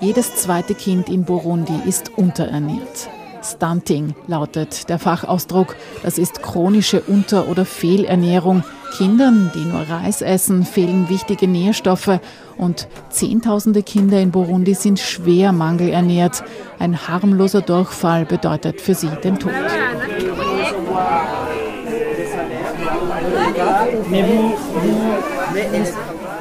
Jedes 0.00 0.34
zweite 0.36 0.74
Kind 0.74 1.08
in 1.08 1.24
Burundi 1.24 1.74
ist 1.86 2.16
unterernährt. 2.16 3.08
Stunting 3.42 4.14
lautet 4.26 4.88
der 4.88 4.98
Fachausdruck. 4.98 5.76
Das 6.02 6.18
ist 6.18 6.42
chronische 6.42 7.00
Unter- 7.02 7.48
oder 7.48 7.64
Fehlernährung. 7.64 8.64
Kindern, 8.96 9.50
die 9.54 9.64
nur 9.64 9.82
Reis 9.82 10.22
essen, 10.22 10.64
fehlen 10.64 11.08
wichtige 11.08 11.46
Nährstoffe 11.46 12.20
und 12.56 12.88
Zehntausende 13.10 13.82
Kinder 13.82 14.20
in 14.20 14.30
Burundi 14.30 14.74
sind 14.74 14.98
schwer 14.98 15.52
mangelernährt. 15.52 16.44
Ein 16.78 17.08
harmloser 17.08 17.62
Durchfall 17.62 18.24
bedeutet 18.24 18.80
für 18.80 18.94
sie 18.94 19.10
den 19.22 19.38
Tod. 19.38 19.52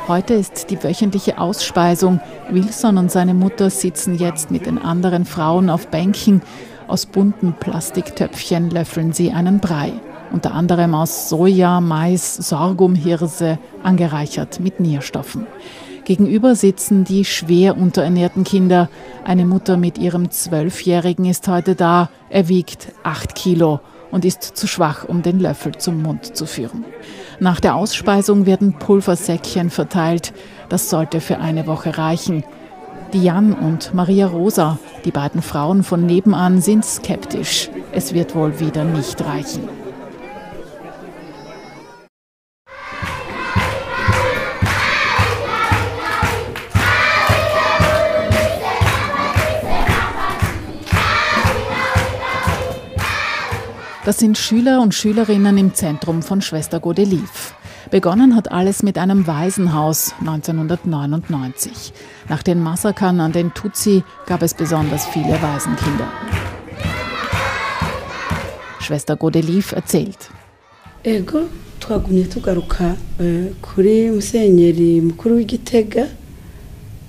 Heute 0.08 0.36
ist 0.36 0.70
die 0.70 0.84
wöchentliche 0.84 1.40
Ausspeisung. 1.40 2.20
Wilson 2.52 3.00
und 3.00 3.12
seine 3.12 3.34
Mutter 3.34 3.72
sitzen 3.72 4.20
jetzt 4.20 4.52
mit 4.52 4.68
den 4.68 4.78
anderen 4.78 5.26
Frauen 5.26 5.68
auf 5.68 5.88
Bänken. 5.88 6.44
Aus 6.88 7.08
bunten 7.08 7.54
Plastiktöpfchen 7.60 8.70
löffeln 8.70 9.14
sie 9.14 9.32
einen 9.32 9.60
Brei. 9.60 9.94
Unter 10.32 10.54
anderem 10.54 10.94
aus 10.94 11.28
Soja, 11.28 11.82
Mais, 11.82 12.36
Sorghum, 12.36 12.94
Hirse, 12.94 13.58
angereichert 13.82 14.60
mit 14.60 14.80
Nährstoffen. 14.80 15.48
Gegenüber 16.04 16.54
sitzen 16.54 17.04
die 17.04 17.26
schwer 17.26 17.76
unterernährten 17.76 18.44
Kinder. 18.44 18.90
Eine 19.24 19.48
Mutter 19.48 19.76
mit 19.76 19.98
ihrem 19.98 20.30
Zwölfjährigen 20.30 21.26
ist 21.26 21.48
heute 21.48 21.74
da. 21.74 22.12
Er 22.30 22.48
wiegt 22.48 22.90
acht 23.02 23.34
Kilo 23.34 23.80
und 24.16 24.24
ist 24.24 24.44
zu 24.44 24.66
schwach, 24.66 25.04
um 25.04 25.24
den 25.24 25.42
Löffel 25.42 25.76
zum 25.76 26.02
Mund 26.02 26.38
zu 26.38 26.46
führen. 26.46 26.86
Nach 27.42 27.60
der 27.60 27.76
Ausspeisung 27.76 28.46
werden 28.46 28.80
Pulversäckchen 28.80 29.70
verteilt. 29.70 30.32
Das 30.70 30.90
sollte 30.90 31.20
für 31.20 31.40
eine 31.40 31.68
Woche 31.68 31.98
reichen. 31.98 32.46
Diane 33.14 33.58
und 33.58 33.94
Maria 33.94 34.28
Rosa, 34.28 34.80
die 35.04 35.12
beiden 35.12 35.42
Frauen 35.42 35.84
von 35.84 36.06
nebenan, 36.06 36.62
sind 36.62 36.86
skeptisch. 36.86 37.70
Es 37.92 38.14
wird 38.14 38.36
wohl 38.36 38.58
wieder 38.62 38.86
nicht 38.86 39.22
reichen. 39.22 39.68
Das 54.06 54.20
sind 54.20 54.38
Schüler 54.38 54.82
und 54.82 54.94
Schülerinnen 54.94 55.58
im 55.58 55.74
Zentrum 55.74 56.22
von 56.22 56.40
Schwester 56.42 56.80
Godelief. 56.80 57.56
Begonnen 57.90 58.36
hat 58.36 58.52
alles 58.52 58.84
mit 58.84 59.00
einem 59.00 59.26
Waisenhaus 59.26 60.14
1999. 60.20 61.92
Nach 62.30 62.44
den 62.44 62.62
Massakern 62.62 63.20
an 63.20 63.32
den 63.32 63.56
Tutsi 63.56 64.04
gab 64.28 64.44
es 64.44 64.54
besonders 64.54 65.08
viele 65.08 65.42
Waisenkinder. 65.42 66.08
Schwester 68.80 69.16
Godelief 69.16 69.72
erzählt. 69.72 70.30
ego 71.04 71.42
twagumye 71.80 72.26
tugaruka 72.26 72.96
eh, 73.20 73.52
kuri 73.62 74.12
musenyeri 74.12 75.02
mukuru 75.02 75.36
w'igitega 75.38 76.08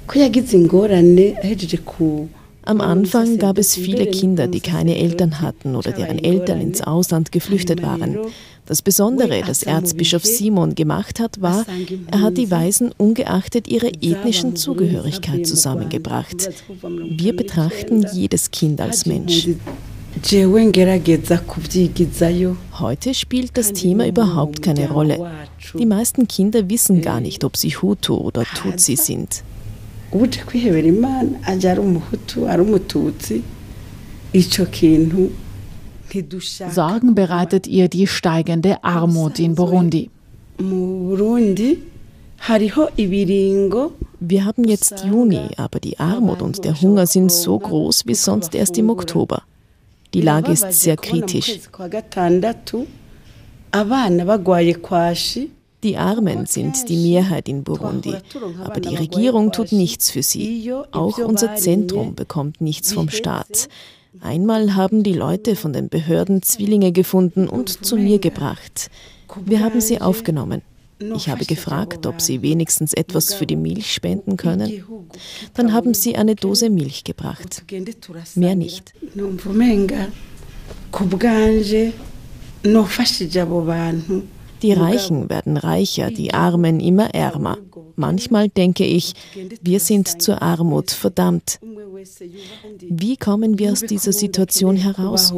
ko 0.06 0.18
yagize 0.18 0.56
ingorane 0.56 1.36
ahejeje 1.42 1.78
ku 1.78 2.28
Am 2.66 2.80
Anfang 2.80 3.38
gab 3.38 3.58
es 3.58 3.76
viele 3.76 4.06
Kinder, 4.06 4.48
die 4.48 4.58
keine 4.58 4.98
Eltern 4.98 5.40
hatten 5.40 5.76
oder 5.76 5.92
deren 5.92 6.18
Eltern 6.18 6.60
ins 6.60 6.82
Ausland 6.82 7.30
geflüchtet 7.30 7.80
waren. 7.80 8.18
Das 8.66 8.82
Besondere, 8.82 9.42
das 9.46 9.62
Erzbischof 9.62 10.24
Simon 10.24 10.74
gemacht 10.74 11.20
hat, 11.20 11.40
war, 11.40 11.64
er 12.10 12.20
hat 12.20 12.36
die 12.36 12.50
Weisen 12.50 12.90
ungeachtet 12.98 13.68
ihrer 13.68 13.90
ethnischen 14.00 14.56
Zugehörigkeit 14.56 15.46
zusammengebracht. 15.46 16.50
Wir 17.08 17.36
betrachten 17.36 18.04
jedes 18.12 18.50
Kind 18.50 18.80
als 18.80 19.06
Mensch. 19.06 19.48
Heute 22.80 23.14
spielt 23.14 23.56
das 23.56 23.72
Thema 23.74 24.08
überhaupt 24.08 24.62
keine 24.62 24.90
Rolle. 24.90 25.30
Die 25.78 25.86
meisten 25.86 26.26
Kinder 26.26 26.68
wissen 26.68 27.00
gar 27.00 27.20
nicht, 27.20 27.44
ob 27.44 27.56
sie 27.56 27.70
Hutu 27.70 28.16
oder 28.16 28.42
Tutsi 28.42 28.96
sind. 28.96 29.44
Uje 30.12 30.40
kwihebera 30.46 30.88
imana 30.88 31.30
aje 31.46 31.70
ari 31.70 31.80
umuhutu 31.80 32.48
ari 32.48 32.62
umututsi 32.62 33.42
ico 34.32 34.64
kintu 34.66 35.30
ntidushaka 36.08 36.74
Sorgen 36.74 37.14
bereitet 37.14 37.66
ihr 37.66 37.88
die 37.88 38.06
steigende 38.06 38.82
Armut 38.84 39.38
in 39.38 39.54
Burundi. 39.54 40.10
mu 40.58 40.80
burundi 41.08 41.78
hariho 42.46 42.88
ibiringo 42.96 43.92
Wir 44.20 44.46
haben 44.46 44.64
jetzt 44.64 45.04
Juni, 45.04 45.40
aber 45.58 45.78
die 45.78 45.98
Armut 46.00 46.40
und 46.40 46.64
der 46.64 46.80
Hunger 46.80 47.06
sind 47.06 47.30
so 47.30 47.58
groß 47.58 48.06
wie 48.06 48.14
sonst 48.14 48.54
erst 48.54 48.78
im 48.78 48.88
Oktober. 48.88 49.42
Die 50.14 50.22
Lage 50.22 50.52
ist 50.52 50.72
sehr 50.72 50.96
kritisch. 50.96 51.60
Die 55.82 55.96
Armen 55.96 56.46
sind 56.46 56.88
die 56.88 56.96
Mehrheit 56.96 57.48
in 57.48 57.62
Burundi, 57.62 58.14
aber 58.64 58.80
die 58.80 58.96
Regierung 58.96 59.52
tut 59.52 59.72
nichts 59.72 60.10
für 60.10 60.22
sie. 60.22 60.72
Auch 60.92 61.18
unser 61.18 61.56
Zentrum 61.56 62.14
bekommt 62.14 62.60
nichts 62.60 62.92
vom 62.92 63.10
Staat. 63.10 63.68
Einmal 64.20 64.74
haben 64.74 65.02
die 65.02 65.12
Leute 65.12 65.56
von 65.56 65.72
den 65.72 65.88
Behörden 65.88 66.42
Zwillinge 66.42 66.92
gefunden 66.92 67.48
und 67.48 67.84
zu 67.84 67.96
mir 67.96 68.18
gebracht. 68.18 68.90
Wir 69.44 69.60
haben 69.60 69.80
sie 69.80 70.00
aufgenommen. 70.00 70.62
Ich 70.98 71.28
habe 71.28 71.44
gefragt, 71.44 72.06
ob 72.06 72.22
sie 72.22 72.40
wenigstens 72.40 72.94
etwas 72.94 73.34
für 73.34 73.46
die 73.46 73.56
Milch 73.56 73.92
spenden 73.92 74.38
können. 74.38 74.82
Dann 75.52 75.74
haben 75.74 75.92
sie 75.92 76.16
eine 76.16 76.34
Dose 76.34 76.70
Milch 76.70 77.04
gebracht. 77.04 77.64
Mehr 78.34 78.54
nicht. 78.54 78.94
Die 84.62 84.72
Reichen 84.72 85.28
werden 85.28 85.56
reicher, 85.56 86.10
die 86.10 86.32
Armen 86.32 86.80
immer 86.80 87.14
ärmer. 87.14 87.58
Manchmal 87.96 88.48
denke 88.48 88.84
ich, 88.84 89.12
wir 89.60 89.80
sind 89.80 90.22
zur 90.22 90.42
Armut 90.42 90.90
verdammt. 90.90 91.58
Wie 92.80 93.16
kommen 93.16 93.58
wir 93.58 93.72
aus 93.72 93.80
dieser 93.80 94.12
Situation 94.12 94.76
heraus? 94.76 95.32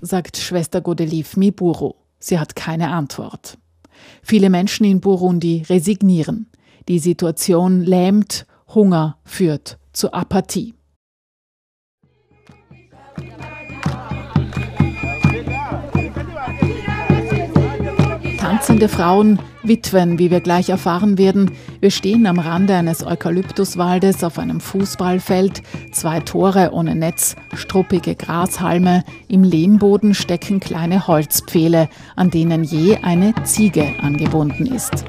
Sagt 0.00 0.36
Schwester 0.36 0.80
Godelief 0.80 1.36
Miburo. 1.36 1.96
Sie 2.18 2.38
hat 2.38 2.54
keine 2.56 2.90
Antwort. 2.90 3.58
Viele 4.22 4.50
Menschen 4.50 4.84
in 4.84 5.00
Burundi 5.00 5.62
resignieren. 5.68 6.46
Die 6.88 6.98
Situation 6.98 7.82
lähmt, 7.82 8.46
Hunger 8.74 9.16
führt 9.24 9.78
zu 9.92 10.12
Apathie. 10.12 10.74
Tanzende 18.64 18.88
Frauen, 18.88 19.38
Witwen, 19.62 20.18
wie 20.18 20.30
wir 20.30 20.40
gleich 20.40 20.70
erfahren 20.70 21.18
werden. 21.18 21.50
Wir 21.80 21.90
stehen 21.90 22.24
am 22.26 22.38
Rande 22.38 22.74
eines 22.74 23.06
Eukalyptuswaldes 23.06 24.24
auf 24.24 24.38
einem 24.38 24.58
Fußballfeld, 24.58 25.62
zwei 25.92 26.20
Tore 26.20 26.70
ohne 26.72 26.94
Netz, 26.94 27.36
struppige 27.52 28.14
Grashalme, 28.14 29.04
im 29.28 29.44
Lehmboden 29.44 30.14
stecken 30.14 30.60
kleine 30.60 31.06
Holzpfähle, 31.06 31.90
an 32.16 32.30
denen 32.30 32.64
je 32.64 32.96
eine 33.02 33.34
Ziege 33.44 33.86
angebunden 34.00 34.64
ist. 34.64 35.04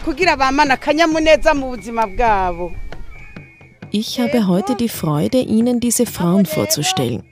Ugweze 0.00 0.04
kugira 0.04 0.36
bamane 0.36 0.74
akanyamuneza 0.74 1.54
mu 1.54 1.70
buzima 1.70 2.06
bwabo 2.06 2.72
Ich 3.92 4.20
habe 4.20 4.46
heute 4.46 4.76
die 4.76 4.88
Freude, 4.88 5.40
Ihnen 5.40 5.80
diese 5.80 6.06
Frauen 6.06 6.46
vorzustellen. 6.46 7.24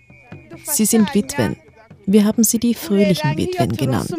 Sie 0.65 0.87
sind 0.87 1.15
Witwen. 1.15 1.57
Wir 2.05 2.25
haben 2.25 2.43
sie 2.43 2.59
die 2.59 2.75
fröhlichen 2.75 3.37
Witwen 3.37 3.77
genannt. 3.77 4.11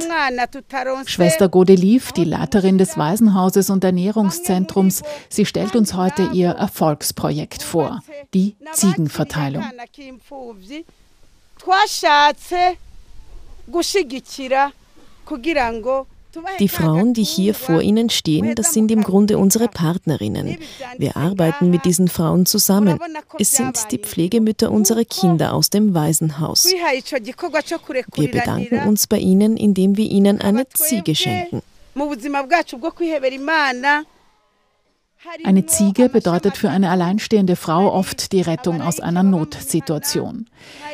Schwester 1.06 1.50
Godelief, 1.50 2.14
die 2.14 2.24
Leiterin 2.24 2.78
des 2.78 2.98
Waisenhauses 2.98 3.70
und 3.70 3.84
Ernährungszentrums, 3.84 5.02
sie 5.28 5.46
stellt 5.46 5.76
uns 5.76 5.96
heute 5.96 6.30
ihr 6.32 6.52
Erfolgsprojekt 6.52 7.62
vor, 7.62 8.02
die 8.34 8.56
Ziegenverteilung. 8.72 9.66
Die 16.60 16.70
Frauen, 16.70 17.14
die 17.14 17.24
hier 17.24 17.54
vor 17.56 17.82
Ihnen 17.82 18.10
stehen, 18.10 18.54
das 18.56 18.74
sind 18.74 18.92
im 18.92 19.04
Grunde 19.04 19.38
unsere 19.38 19.68
Partnerinnen. 19.68 20.58
Wir 20.98 21.18
arbeiten 21.18 21.70
mit 21.70 21.86
diesen 21.86 22.08
Frauen 22.08 22.46
zusammen. 22.46 23.00
Es 23.40 23.54
sind 23.54 23.92
die 23.92 23.98
Pflegemütter 23.98 24.72
unserer 24.72 25.06
Kinder 25.06 25.54
aus 25.54 25.70
dem 25.70 25.94
Waisenhaus. 25.94 26.66
Wir 28.16 28.32
bedanken 28.32 28.88
uns 28.88 29.08
bei 29.08 29.18
ihnen, 29.18 29.58
indem 29.58 29.98
wir 29.98 30.06
ihnen 30.06 30.40
eine 30.42 30.68
Ziege 30.70 31.16
schenken. 31.16 31.62
Eine 35.44 35.66
Ziege 35.66 36.08
bedeutet 36.08 36.56
für 36.56 36.70
eine 36.70 36.90
alleinstehende 36.90 37.58
Frau 37.58 37.92
oft 37.92 38.32
die 38.32 38.40
Rettung 38.40 38.82
aus 38.82 39.02
einer 39.02 39.22
Notsituation. 39.22 40.46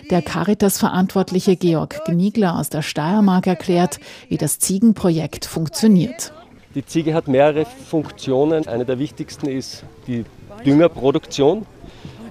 Der 0.09 0.23
Caritas-Verantwortliche 0.23 1.55
Georg 1.55 2.03
Gniegler 2.05 2.57
aus 2.57 2.69
der 2.69 2.81
Steiermark 2.81 3.45
erklärt, 3.45 3.99
wie 4.27 4.37
das 4.37 4.57
Ziegenprojekt 4.57 5.45
funktioniert. 5.45 6.33
Die 6.73 6.83
Ziege 6.83 7.13
hat 7.13 7.27
mehrere 7.27 7.65
Funktionen. 7.65 8.67
Eine 8.67 8.83
der 8.83 8.97
wichtigsten 8.97 9.47
ist 9.47 9.83
die 10.07 10.25
Düngerproduktion, 10.65 11.67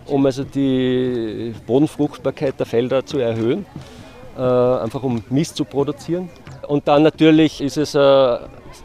um 0.07 0.27
also 0.27 0.43
die 0.43 1.55
Bodenfruchtbarkeit 1.65 2.59
der 2.59 2.67
Felder 2.67 3.07
zu 3.07 3.19
erhöhen, 3.19 3.67
äh, 4.37 4.41
einfach 4.41 5.05
um 5.05 5.23
Mist 5.31 5.55
zu 5.55 5.65
produzieren. 5.65 6.29
Und 6.67 6.89
dann 6.89 7.05
natürlich 7.05 7.61
ist 7.61 7.77
es 7.77 7.95
äh, 7.95 8.39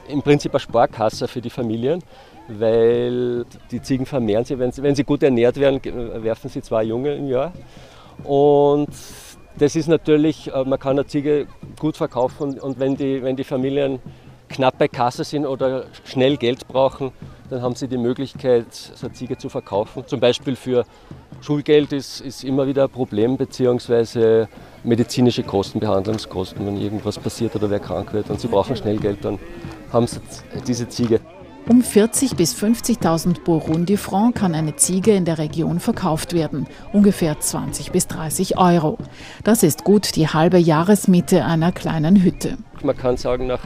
im 0.07 0.21
Prinzip 0.21 0.53
eine 0.53 0.59
Sparkasse 0.59 1.27
für 1.27 1.41
die 1.41 1.49
Familien 1.49 2.03
weil 2.49 3.45
die 3.71 3.81
Ziegen 3.81 4.05
vermehren 4.05 4.45
sich, 4.45 4.57
wenn 4.57 4.71
sie, 4.71 4.81
wenn 4.81 4.95
sie 4.95 5.03
gut 5.03 5.23
ernährt 5.23 5.57
werden, 5.57 5.81
werfen 6.23 6.49
sie 6.49 6.61
zwei 6.61 6.83
Junge 6.83 7.15
im 7.15 7.27
Jahr. 7.27 7.53
Und 8.23 8.89
das 9.57 9.75
ist 9.75 9.87
natürlich, 9.87 10.51
äh, 10.53 10.63
man 10.63 10.79
kann 10.79 10.91
eine 10.91 11.05
Ziege 11.05 11.47
gut 11.79 11.97
verkaufen 11.97 12.59
und 12.59 12.79
wenn 12.79 12.95
die, 12.95 13.21
wenn 13.21 13.35
die 13.35 13.43
Familien 13.43 13.99
knapp 14.47 14.77
bei 14.77 14.87
Kasse 14.87 15.23
sind 15.23 15.45
oder 15.45 15.85
schnell 16.05 16.37
Geld 16.37 16.67
brauchen, 16.67 17.11
dann 17.49 17.61
haben 17.61 17.75
sie 17.75 17.87
die 17.87 17.97
Möglichkeit, 17.97 18.73
so 18.73 19.07
eine 19.07 19.13
Ziege 19.13 19.37
zu 19.37 19.49
verkaufen. 19.49 20.03
Zum 20.07 20.19
Beispiel 20.19 20.55
für 20.55 20.85
Schulgeld 21.41 21.93
ist, 21.93 22.21
ist 22.21 22.43
immer 22.43 22.67
wieder 22.67 22.83
ein 22.83 22.89
Problem, 22.89 23.37
beziehungsweise 23.37 24.47
medizinische 24.83 25.43
Kosten, 25.43 25.79
Behandlungskosten, 25.79 26.65
wenn 26.65 26.77
irgendwas 26.77 27.17
passiert 27.17 27.55
oder 27.55 27.69
wer 27.69 27.79
krank 27.79 28.13
wird 28.13 28.29
und 28.29 28.39
sie 28.39 28.47
brauchen 28.47 28.75
schnell 28.75 28.97
Geld, 28.97 29.23
dann 29.23 29.39
haben 29.91 30.07
sie 30.07 30.19
diese 30.67 30.87
Ziege. 30.89 31.19
Um 31.69 31.83
40.000 31.83 32.35
bis 32.35 32.55
50.000 32.55 33.43
Burundi-Franc 33.43 34.39
kann 34.39 34.55
eine 34.55 34.75
Ziege 34.75 35.11
in 35.11 35.23
der 35.23 35.37
Region 35.37 35.79
verkauft 35.79 36.33
werden, 36.33 36.65
ungefähr 36.93 37.39
20 37.39 37.91
bis 37.91 38.07
30 38.07 38.57
Euro. 38.57 38.97
Das 39.43 39.61
ist 39.61 39.83
gut 39.83 40.15
die 40.15 40.27
halbe 40.27 40.57
Jahresmiete 40.57 41.45
einer 41.45 41.71
kleinen 41.71 42.23
Hütte. 42.23 42.57
Man 42.81 42.97
kann 42.97 43.17
sagen, 43.17 43.45
nach 43.45 43.59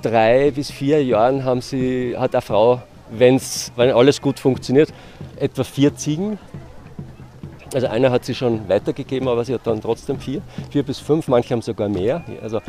drei 0.00 0.50
bis 0.50 0.70
vier 0.70 1.04
Jahren 1.04 1.44
haben 1.44 1.60
sie, 1.60 2.16
hat 2.16 2.34
eine 2.34 2.40
Frau, 2.40 2.80
wenn's, 3.10 3.70
wenn 3.76 3.90
alles 3.90 4.22
gut 4.22 4.40
funktioniert, 4.40 4.90
etwa 5.36 5.62
vier 5.62 5.94
Ziegen. 5.96 6.38
Also 7.74 7.88
einer 7.88 8.10
hat 8.12 8.24
sie 8.24 8.34
schon 8.34 8.66
weitergegeben, 8.66 9.28
aber 9.28 9.44
sie 9.44 9.52
hat 9.52 9.66
dann 9.66 9.82
trotzdem 9.82 10.18
vier, 10.18 10.40
vier 10.70 10.84
bis 10.84 10.98
fünf, 10.98 11.28
manche 11.28 11.52
haben 11.52 11.60
sogar 11.60 11.90
mehr. 11.90 12.24
Also 12.42 12.62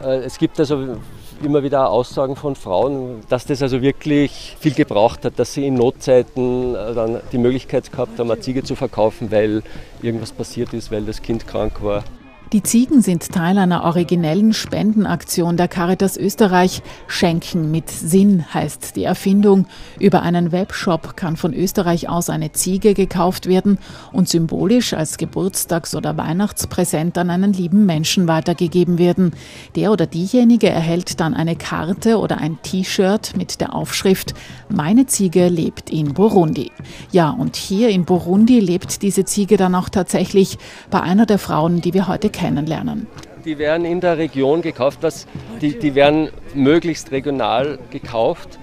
es 0.00 0.38
gibt 0.38 0.58
also 0.60 0.96
immer 1.42 1.62
wieder 1.62 1.90
Aussagen 1.90 2.36
von 2.36 2.56
Frauen, 2.56 3.20
dass 3.28 3.46
das 3.46 3.62
also 3.62 3.82
wirklich 3.82 4.56
viel 4.60 4.74
gebraucht 4.74 5.24
hat, 5.24 5.38
dass 5.38 5.54
sie 5.54 5.66
in 5.66 5.74
Notzeiten 5.74 6.74
äh, 6.74 6.94
dann 6.94 7.20
die 7.32 7.38
Möglichkeit 7.38 7.90
gehabt 7.90 8.18
haben, 8.18 8.30
eine 8.30 8.40
Ziege 8.40 8.62
zu 8.62 8.74
verkaufen, 8.74 9.30
weil 9.30 9.62
irgendwas 10.02 10.32
passiert 10.32 10.72
ist, 10.72 10.90
weil 10.90 11.04
das 11.04 11.22
Kind 11.22 11.46
krank 11.46 11.82
war. 11.82 12.04
Die 12.52 12.62
Ziegen 12.62 13.02
sind 13.02 13.30
Teil 13.30 13.58
einer 13.58 13.84
originellen 13.84 14.54
Spendenaktion 14.54 15.58
der 15.58 15.68
Caritas 15.68 16.16
Österreich. 16.16 16.80
Schenken 17.06 17.70
mit 17.70 17.90
Sinn 17.90 18.42
heißt 18.54 18.96
die 18.96 19.04
Erfindung. 19.04 19.66
Über 20.00 20.22
einen 20.22 20.50
Webshop 20.50 21.14
kann 21.14 21.36
von 21.36 21.52
Österreich 21.52 22.08
aus 22.08 22.30
eine 22.30 22.52
Ziege 22.52 22.94
gekauft 22.94 23.48
werden 23.50 23.76
und 24.12 24.30
symbolisch 24.30 24.94
als 24.94 25.18
Geburtstags- 25.18 25.94
oder 25.94 26.16
Weihnachtspräsent 26.16 27.18
an 27.18 27.28
einen 27.28 27.52
lieben 27.52 27.84
Menschen 27.84 28.28
weitergegeben 28.28 28.96
werden. 28.96 29.32
Der 29.76 29.92
oder 29.92 30.06
diejenige 30.06 30.70
erhält 30.70 31.20
dann 31.20 31.34
eine 31.34 31.54
Karte 31.54 32.16
oder 32.16 32.38
ein 32.38 32.62
T-Shirt 32.62 33.36
mit 33.36 33.60
der 33.60 33.74
Aufschrift 33.74 34.32
Meine 34.70 35.04
Ziege 35.04 35.48
lebt 35.48 35.90
in 35.90 36.14
Burundi. 36.14 36.72
Ja, 37.12 37.28
und 37.28 37.56
hier 37.56 37.90
in 37.90 38.06
Burundi 38.06 38.58
lebt 38.58 39.02
diese 39.02 39.26
Ziege 39.26 39.58
dann 39.58 39.74
auch 39.74 39.90
tatsächlich 39.90 40.56
bei 40.90 41.02
einer 41.02 41.26
der 41.26 41.38
Frauen, 41.38 41.82
die 41.82 41.92
wir 41.92 42.08
heute 42.08 42.30
kennenlernen. 42.38 43.06
Die 43.44 43.58
werden 43.58 43.84
in 43.84 44.00
der 44.00 44.18
Region 44.18 44.62
gekauft, 44.62 44.98
was, 45.02 45.26
die, 45.60 45.78
die 45.78 45.94
werden 45.94 46.28
möglichst 46.54 47.10
regional 47.12 47.78
gekauft, 47.90 48.58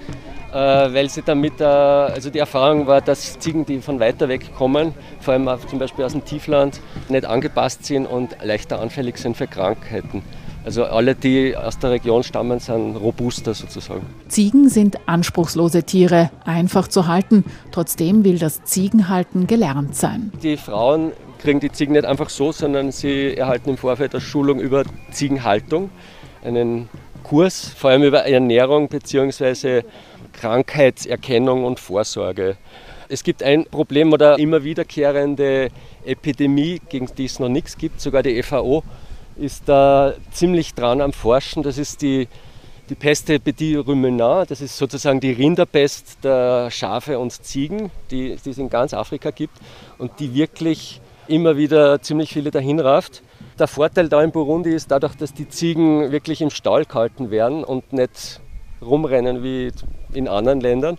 äh, 0.51 0.57
weil 0.57 1.09
sie 1.09 1.21
damit, 1.21 1.59
äh, 1.59 1.63
also 1.65 2.29
die 2.29 2.39
Erfahrung 2.39 2.87
war, 2.87 3.01
dass 3.01 3.39
Ziegen, 3.39 3.65
die 3.65 3.79
von 3.79 3.99
weiter 3.99 4.27
weg 4.29 4.55
kommen, 4.57 4.93
vor 5.19 5.33
allem 5.33 5.49
zum 5.67 5.79
Beispiel 5.79 6.05
aus 6.05 6.13
dem 6.13 6.23
Tiefland, 6.23 6.79
nicht 7.09 7.25
angepasst 7.25 7.85
sind 7.85 8.05
und 8.05 8.35
leichter 8.43 8.79
anfällig 8.79 9.17
sind 9.17 9.35
für 9.37 9.47
Krankheiten. 9.47 10.23
Also 10.65 10.85
alle, 10.85 11.13
die 11.13 11.55
aus 11.55 11.77
der 11.77 11.91
Region 11.91 12.23
stammen, 12.23 12.59
sind 12.59 12.95
robuster 12.95 13.53
sozusagen. 13.53 14.01
Ziegen 14.29 14.67
sind 14.67 14.97
anspruchslose 15.05 15.83
Tiere, 15.83 16.31
einfach 16.43 16.87
zu 16.87 17.05
halten. 17.05 17.43
Trotzdem 17.71 18.23
will 18.23 18.39
das 18.39 18.63
Ziegenhalten 18.63 19.45
gelernt 19.45 19.95
sein. 19.95 20.31
Die 20.41 20.57
Frauen 20.57 21.11
kriegen 21.45 21.59
die 21.59 21.71
Ziegen 21.71 21.93
nicht 21.93 22.05
einfach 22.05 22.29
so, 22.29 22.51
sondern 22.51 22.91
sie 22.91 23.37
erhalten 23.37 23.69
im 23.69 23.77
Vorfeld 23.77 24.15
eine 24.15 24.21
Schulung 24.21 24.59
über 24.59 24.83
Ziegenhaltung, 25.11 25.91
einen 26.43 26.89
Kurs, 27.23 27.69
vor 27.77 27.91
allem 27.91 28.01
über 28.01 28.25
Ernährung 28.25 28.87
bzw. 28.87 29.83
Krankheitserkennung 30.33 31.63
und 31.63 31.79
Vorsorge. 31.79 32.57
Es 33.09 33.23
gibt 33.23 33.43
ein 33.43 33.65
Problem 33.65 34.11
oder 34.11 34.39
immer 34.39 34.63
wiederkehrende 34.63 35.69
Epidemie, 36.03 36.81
gegen 36.89 37.07
die 37.15 37.25
es 37.25 37.37
noch 37.37 37.49
nichts 37.49 37.77
gibt. 37.77 38.01
Sogar 38.01 38.23
die 38.23 38.41
FAO 38.41 38.83
ist 39.35 39.69
da 39.69 40.15
ziemlich 40.31 40.73
dran 40.73 40.99
am 40.99 41.13
Forschen. 41.13 41.61
Das 41.61 41.77
ist 41.77 42.01
die, 42.01 42.27
die 42.89 42.95
Peste 42.95 43.39
Petit 43.39 43.85
Ruminant. 43.85 44.49
Das 44.49 44.61
ist 44.61 44.75
sozusagen 44.75 45.19
die 45.19 45.31
Rinderpest 45.31 46.23
der 46.23 46.71
Schafe 46.71 47.19
und 47.19 47.31
Ziegen, 47.31 47.91
die, 48.09 48.35
die 48.43 48.49
es 48.49 48.57
in 48.57 48.71
ganz 48.71 48.95
Afrika 48.95 49.29
gibt 49.29 49.57
und 49.99 50.19
die 50.19 50.33
wirklich 50.33 51.01
immer 51.27 51.57
wieder 51.57 52.01
ziemlich 52.01 52.33
viele 52.33 52.51
dahin 52.51 52.79
rafft. 52.79 53.23
Der 53.59 53.67
Vorteil 53.67 54.09
da 54.09 54.21
in 54.21 54.31
Burundi 54.31 54.71
ist 54.71 54.91
dadurch, 54.91 55.15
dass 55.15 55.33
die 55.33 55.47
Ziegen 55.47 56.11
wirklich 56.11 56.41
im 56.41 56.49
Stall 56.49 56.85
gehalten 56.85 57.31
werden 57.31 57.63
und 57.63 57.93
nicht 57.93 58.41
rumrennen 58.81 59.43
wie 59.43 59.71
in 60.13 60.27
anderen 60.27 60.61
Ländern, 60.61 60.97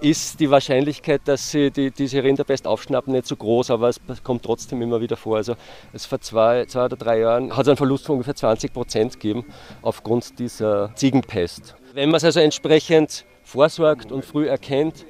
ist 0.00 0.40
die 0.40 0.50
Wahrscheinlichkeit, 0.50 1.22
dass 1.24 1.50
sie 1.50 1.70
die, 1.70 1.90
diese 1.90 2.22
Rinderpest 2.22 2.66
aufschnappen, 2.66 3.12
nicht 3.12 3.26
so 3.26 3.36
groß, 3.36 3.70
aber 3.70 3.88
es 3.88 4.00
kommt 4.22 4.44
trotzdem 4.44 4.82
immer 4.82 5.00
wieder 5.00 5.16
vor. 5.16 5.36
Also 5.36 5.54
es 5.92 6.04
vor 6.04 6.20
zwei, 6.20 6.66
zwei 6.66 6.86
oder 6.86 6.96
drei 6.96 7.20
Jahren 7.20 7.56
hat 7.56 7.62
es 7.62 7.68
einen 7.68 7.76
Verlust 7.76 8.06
von 8.06 8.14
ungefähr 8.14 8.34
20 8.34 8.72
Prozent 8.72 9.12
gegeben 9.14 9.46
aufgrund 9.82 10.38
dieser 10.38 10.94
Ziegenpest. 10.94 11.74
Wenn 11.94 12.10
man 12.10 12.18
es 12.18 12.24
also 12.24 12.40
entsprechend 12.40 13.24
vorsorgt 13.44 14.12
und 14.12 14.24
früh 14.24 14.46
erkennt, 14.48 15.06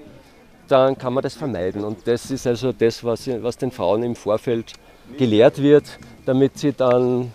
dann 0.68 0.96
kann 0.96 1.12
man 1.12 1.22
das 1.22 1.34
vermeiden. 1.34 1.84
Und 1.84 2.06
das 2.06 2.30
ist 2.30 2.46
also 2.46 2.72
das, 2.72 3.02
was, 3.04 3.28
was 3.42 3.56
den 3.56 3.70
Frauen 3.70 4.02
im 4.02 4.16
Vorfeld 4.16 4.72
gelehrt 5.18 5.60
wird, 5.60 5.84
damit 6.24 6.58
sie 6.58 6.72
dann 6.72 7.32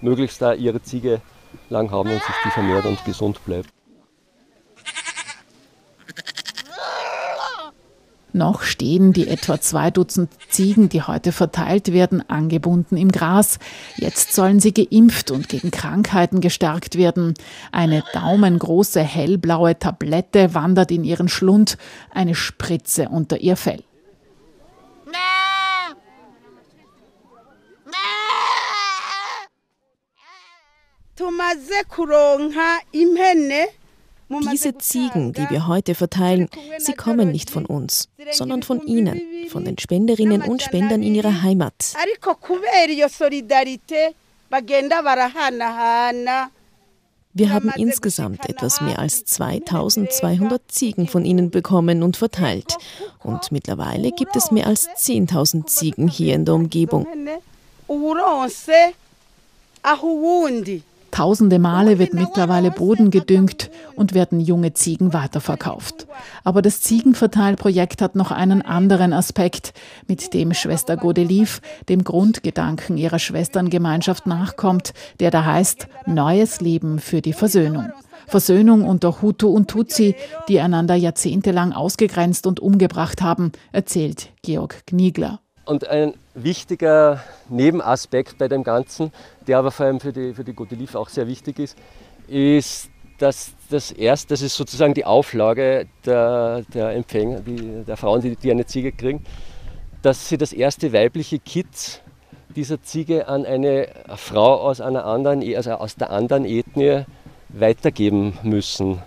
möglichst 0.00 0.42
da 0.42 0.52
ihre 0.52 0.82
Ziege 0.82 1.20
lang 1.70 1.90
haben 1.90 2.10
und 2.10 2.22
sich 2.22 2.34
die 2.44 2.50
vermehrt 2.50 2.84
und 2.84 3.04
gesund 3.04 3.44
bleibt. 3.44 3.70
Noch 8.34 8.62
stehen 8.62 9.12
die 9.12 9.28
etwa 9.28 9.60
zwei 9.60 9.92
Dutzend 9.92 10.28
Ziegen, 10.48 10.88
die 10.88 11.02
heute 11.02 11.30
verteilt 11.30 11.92
werden, 11.92 12.28
angebunden 12.28 12.96
im 12.96 13.12
Gras. 13.12 13.60
Jetzt 13.96 14.34
sollen 14.34 14.58
sie 14.58 14.74
geimpft 14.74 15.30
und 15.30 15.48
gegen 15.48 15.70
Krankheiten 15.70 16.40
gestärkt 16.40 16.98
werden. 16.98 17.34
Eine 17.70 18.02
daumengroße 18.12 19.00
hellblaue 19.00 19.78
Tablette 19.78 20.52
wandert 20.52 20.90
in 20.90 21.04
ihren 21.04 21.28
Schlund, 21.28 21.78
eine 22.10 22.34
Spritze 22.34 23.08
unter 23.08 23.38
ihr 23.38 23.56
Fell. 23.56 23.84
tumaze 31.16 31.84
kuronka 31.88 32.80
impene 32.90 33.83
diese 34.28 34.76
Ziegen, 34.78 35.32
die 35.32 35.48
wir 35.50 35.66
heute 35.66 35.94
verteilen, 35.94 36.48
sie 36.78 36.94
kommen 36.94 37.30
nicht 37.30 37.50
von 37.50 37.66
uns, 37.66 38.08
sondern 38.32 38.62
von 38.62 38.86
Ihnen, 38.86 39.20
von 39.48 39.64
den 39.64 39.78
Spenderinnen 39.78 40.42
und 40.42 40.62
Spendern 40.62 41.02
in 41.02 41.14
Ihrer 41.14 41.42
Heimat. 41.42 41.74
Wir 47.36 47.52
haben 47.52 47.72
insgesamt 47.76 48.48
etwas 48.48 48.80
mehr 48.80 49.00
als 49.00 49.24
2200 49.24 50.62
Ziegen 50.68 51.08
von 51.08 51.24
ihnen 51.24 51.50
bekommen 51.50 52.04
und 52.04 52.16
verteilt. 52.16 52.76
Und 53.24 53.50
mittlerweile 53.50 54.12
gibt 54.12 54.36
es 54.36 54.52
mehr 54.52 54.68
als 54.68 54.88
10.000 54.88 55.66
Ziegen 55.66 56.06
hier 56.06 56.36
in 56.36 56.44
der 56.44 56.54
Umgebung. 56.54 57.08
Tausende 61.14 61.60
Male 61.60 62.00
wird 62.00 62.12
mittlerweile 62.12 62.72
Boden 62.72 63.12
gedüngt 63.12 63.70
und 63.94 64.14
werden 64.14 64.40
junge 64.40 64.72
Ziegen 64.72 65.12
weiterverkauft. 65.12 66.08
Aber 66.42 66.60
das 66.60 66.80
Ziegenverteilprojekt 66.80 68.02
hat 68.02 68.16
noch 68.16 68.32
einen 68.32 68.62
anderen 68.62 69.12
Aspekt, 69.12 69.74
mit 70.08 70.34
dem 70.34 70.52
Schwester 70.54 70.96
Godelief 70.96 71.60
dem 71.88 72.02
Grundgedanken 72.02 72.96
ihrer 72.96 73.20
Schwesterngemeinschaft 73.20 74.26
nachkommt, 74.26 74.92
der 75.20 75.30
da 75.30 75.44
heißt 75.44 75.86
Neues 76.06 76.60
Leben 76.60 76.98
für 76.98 77.22
die 77.22 77.32
Versöhnung. 77.32 77.92
Versöhnung 78.26 78.84
unter 78.84 79.22
Hutu 79.22 79.50
und 79.50 79.70
Tutsi, 79.70 80.16
die 80.48 80.58
einander 80.58 80.96
jahrzehntelang 80.96 81.72
ausgegrenzt 81.72 82.44
und 82.44 82.58
umgebracht 82.58 83.22
haben, 83.22 83.52
erzählt 83.70 84.30
Georg 84.42 84.84
Gniegler. 84.86 85.38
Und 85.64 85.88
ein 85.88 86.14
wichtiger 86.34 87.22
Nebenaspekt 87.48 88.36
bei 88.38 88.48
dem 88.48 88.64
Ganzen, 88.64 89.12
der 89.46 89.58
aber 89.58 89.70
vor 89.70 89.86
allem 89.86 90.00
für 90.00 90.12
die, 90.12 90.34
für 90.34 90.44
die 90.44 90.52
Godelief 90.52 90.94
auch 90.94 91.08
sehr 91.08 91.26
wichtig 91.26 91.58
ist, 91.58 91.78
ist, 92.28 92.90
dass 93.18 93.52
das 93.70 93.90
erst, 93.90 94.30
das 94.30 94.42
ist 94.42 94.56
sozusagen 94.56 94.92
die 94.92 95.04
Auflage 95.04 95.86
der, 96.04 96.62
der 96.74 96.90
Empfänger, 96.90 97.40
die, 97.40 97.84
der 97.84 97.96
Frauen, 97.96 98.20
die, 98.20 98.36
die 98.36 98.50
eine 98.50 98.66
Ziege 98.66 98.92
kriegen, 98.92 99.24
dass 100.02 100.28
sie 100.28 100.36
das 100.36 100.52
erste 100.52 100.92
weibliche 100.92 101.38
Kind 101.38 102.02
dieser 102.54 102.82
Ziege 102.82 103.26
an 103.28 103.46
eine 103.46 103.88
Frau 104.16 104.60
aus 104.60 104.80
einer 104.80 105.06
anderen, 105.06 105.42
also 105.56 105.72
aus 105.72 105.96
der 105.96 106.10
anderen 106.10 106.44
Ethnie 106.44 107.04
weitergeben 107.48 108.38
müssen. 108.42 109.02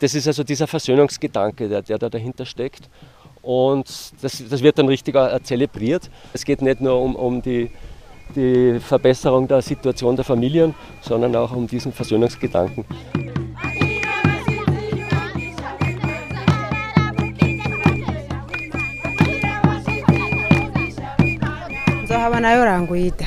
Das 0.00 0.14
ist 0.14 0.26
also 0.26 0.42
dieser 0.42 0.66
Versöhnungsgedanke, 0.66 1.68
der, 1.68 1.82
der 1.82 1.98
da 1.98 2.08
dahinter 2.08 2.46
steckt. 2.46 2.88
Und 3.42 3.86
das, 4.22 4.42
das 4.48 4.62
wird 4.62 4.78
dann 4.78 4.86
richtig 4.88 5.14
äh, 5.16 5.40
zelebriert. 5.42 6.08
Es 6.32 6.44
geht 6.44 6.62
nicht 6.62 6.80
nur 6.80 7.00
um, 7.00 7.16
um 7.16 7.42
die, 7.42 7.70
die 8.34 8.78
Verbesserung 8.80 9.48
der 9.48 9.60
Situation 9.60 10.16
der 10.16 10.24
Familien, 10.24 10.74
sondern 11.00 11.34
auch 11.36 11.54
um 11.54 11.66
diesen 11.66 11.92
Versöhnungsgedanken. 11.92 12.84
nzohaba 22.22 22.40
nayo 22.40 22.62
ranguida 22.64 23.26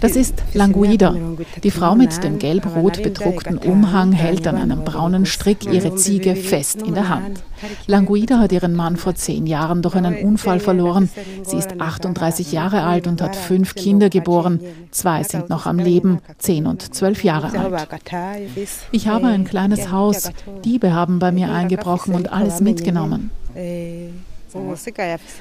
Das 0.00 0.16
ist 0.16 0.42
Languida. 0.54 1.14
Die 1.62 1.70
Frau 1.70 1.94
mit 1.94 2.22
dem 2.24 2.38
gelb-rot 2.38 3.02
bedruckten 3.02 3.58
Umhang 3.58 4.12
hält 4.12 4.46
an 4.46 4.56
einem 4.56 4.84
braunen 4.84 5.26
Strick 5.26 5.70
ihre 5.70 5.94
Ziege 5.96 6.36
fest 6.36 6.82
in 6.82 6.94
der 6.94 7.08
Hand. 7.08 7.42
Languida 7.86 8.38
hat 8.38 8.52
ihren 8.52 8.74
Mann 8.74 8.96
vor 8.96 9.14
zehn 9.14 9.46
Jahren 9.46 9.82
durch 9.82 9.94
einen 9.94 10.16
Unfall 10.24 10.60
verloren. 10.60 11.10
Sie 11.42 11.56
ist 11.56 11.80
38 11.80 12.52
Jahre 12.52 12.84
alt 12.84 13.06
und 13.06 13.20
hat 13.20 13.36
fünf 13.36 13.74
Kinder 13.74 14.08
geboren. 14.08 14.60
Zwei 14.90 15.22
sind 15.22 15.50
noch 15.50 15.66
am 15.66 15.78
Leben, 15.78 16.20
zehn 16.38 16.66
und 16.66 16.94
zwölf 16.94 17.22
Jahre 17.24 17.58
alt. 17.58 17.88
Ich 18.92 19.08
habe 19.08 19.26
ein 19.26 19.44
kleines 19.44 19.90
Haus. 19.90 20.30
Diebe 20.64 20.92
haben 20.92 21.18
bei 21.18 21.32
mir 21.32 21.52
eingebrochen 21.52 22.14
und 22.14 22.32
alles 22.32 22.60
mitgenommen. 22.60 23.30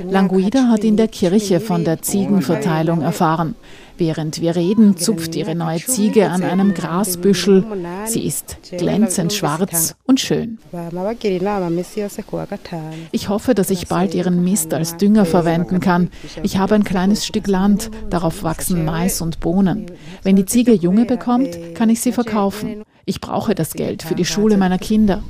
Languida 0.09 0.67
hat 0.67 0.83
in 0.83 0.97
der 0.97 1.07
Kirche 1.07 1.59
von 1.59 1.83
der 1.83 2.01
Ziegenverteilung 2.01 3.01
erfahren. 3.01 3.55
Während 3.99 4.39
wir 4.39 4.55
reden, 4.55 4.95
zupft 4.95 5.35
ihre 5.35 5.55
neue 5.55 5.79
Ziege 5.79 6.29
an 6.29 6.41
einem 6.41 6.73
Grasbüschel. 6.73 7.65
Sie 8.05 8.25
ist 8.25 8.57
glänzend 8.77 9.33
schwarz 9.33 9.95
und 10.05 10.21
schön. 10.21 10.57
Ich 13.11 13.27
hoffe, 13.27 13.53
dass 13.53 13.69
ich 13.69 13.87
bald 13.89 14.15
ihren 14.15 14.41
Mist 14.41 14.73
als 14.73 14.95
Dünger 14.95 15.25
verwenden 15.25 15.81
kann. 15.81 16.09
Ich 16.43 16.57
habe 16.57 16.75
ein 16.75 16.85
kleines 16.85 17.25
Stück 17.25 17.47
Land, 17.47 17.91
darauf 18.09 18.43
wachsen 18.43 18.85
Mais 18.85 19.21
und 19.21 19.41
Bohnen. 19.41 19.87
Wenn 20.23 20.37
die 20.37 20.45
Ziege 20.45 20.71
Junge 20.71 21.03
bekommt, 21.03 21.49
kann 21.75 21.89
ich 21.89 21.99
sie 21.99 22.13
verkaufen. 22.13 22.83
Ich 23.03 23.19
brauche 23.19 23.53
das 23.53 23.73
Geld 23.73 24.01
für 24.01 24.15
die 24.15 24.25
Schule 24.25 24.55
meiner 24.55 24.77
Kinder. 24.77 25.23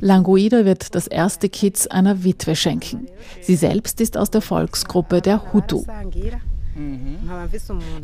Languida 0.00 0.64
wird 0.64 0.94
das 0.94 1.06
erste 1.06 1.48
Kitz 1.48 1.86
einer 1.86 2.24
Witwe 2.24 2.56
schenken. 2.56 3.06
Sie 3.40 3.56
selbst 3.56 4.00
ist 4.00 4.16
aus 4.16 4.30
der 4.30 4.40
Volksgruppe 4.40 5.20
der 5.20 5.52
Hutu. 5.52 5.84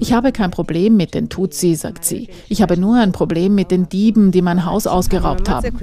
Ich 0.01 0.13
habe 0.13 0.33
kein 0.33 0.51
Problem 0.51 0.97
mit 0.97 1.15
den 1.15 1.29
Tutsi, 1.29 1.75
sagt 1.75 2.05
sie. 2.05 2.29
Ich 2.49 2.63
habe 2.63 2.77
nur 2.77 2.97
ein 2.97 3.13
Problem 3.13 3.55
mit 3.55 3.71
den 3.71 3.89
Dieben, 3.89 4.33
die 4.33 4.43
mein 4.43 4.65
Haus 4.65 4.87
ausgeraubt 4.87 5.49
haben. 5.49 5.77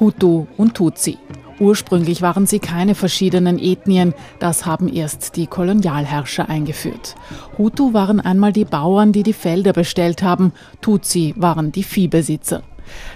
Hutu 0.00 0.46
und 0.56 0.74
Tutsi. 0.74 1.18
Ursprünglich 1.60 2.22
waren 2.22 2.46
sie 2.46 2.60
keine 2.60 2.94
verschiedenen 2.94 3.58
Ethnien, 3.58 4.14
das 4.38 4.64
haben 4.64 4.88
erst 4.88 5.34
die 5.34 5.48
Kolonialherrscher 5.48 6.48
eingeführt. 6.48 7.16
Hutu 7.56 7.92
waren 7.92 8.20
einmal 8.20 8.52
die 8.52 8.64
Bauern, 8.64 9.10
die 9.12 9.24
die 9.24 9.32
Felder 9.32 9.72
bestellt 9.72 10.22
haben, 10.22 10.52
Tutsi 10.80 11.34
waren 11.36 11.72
die 11.72 11.82
Viehbesitzer. 11.82 12.62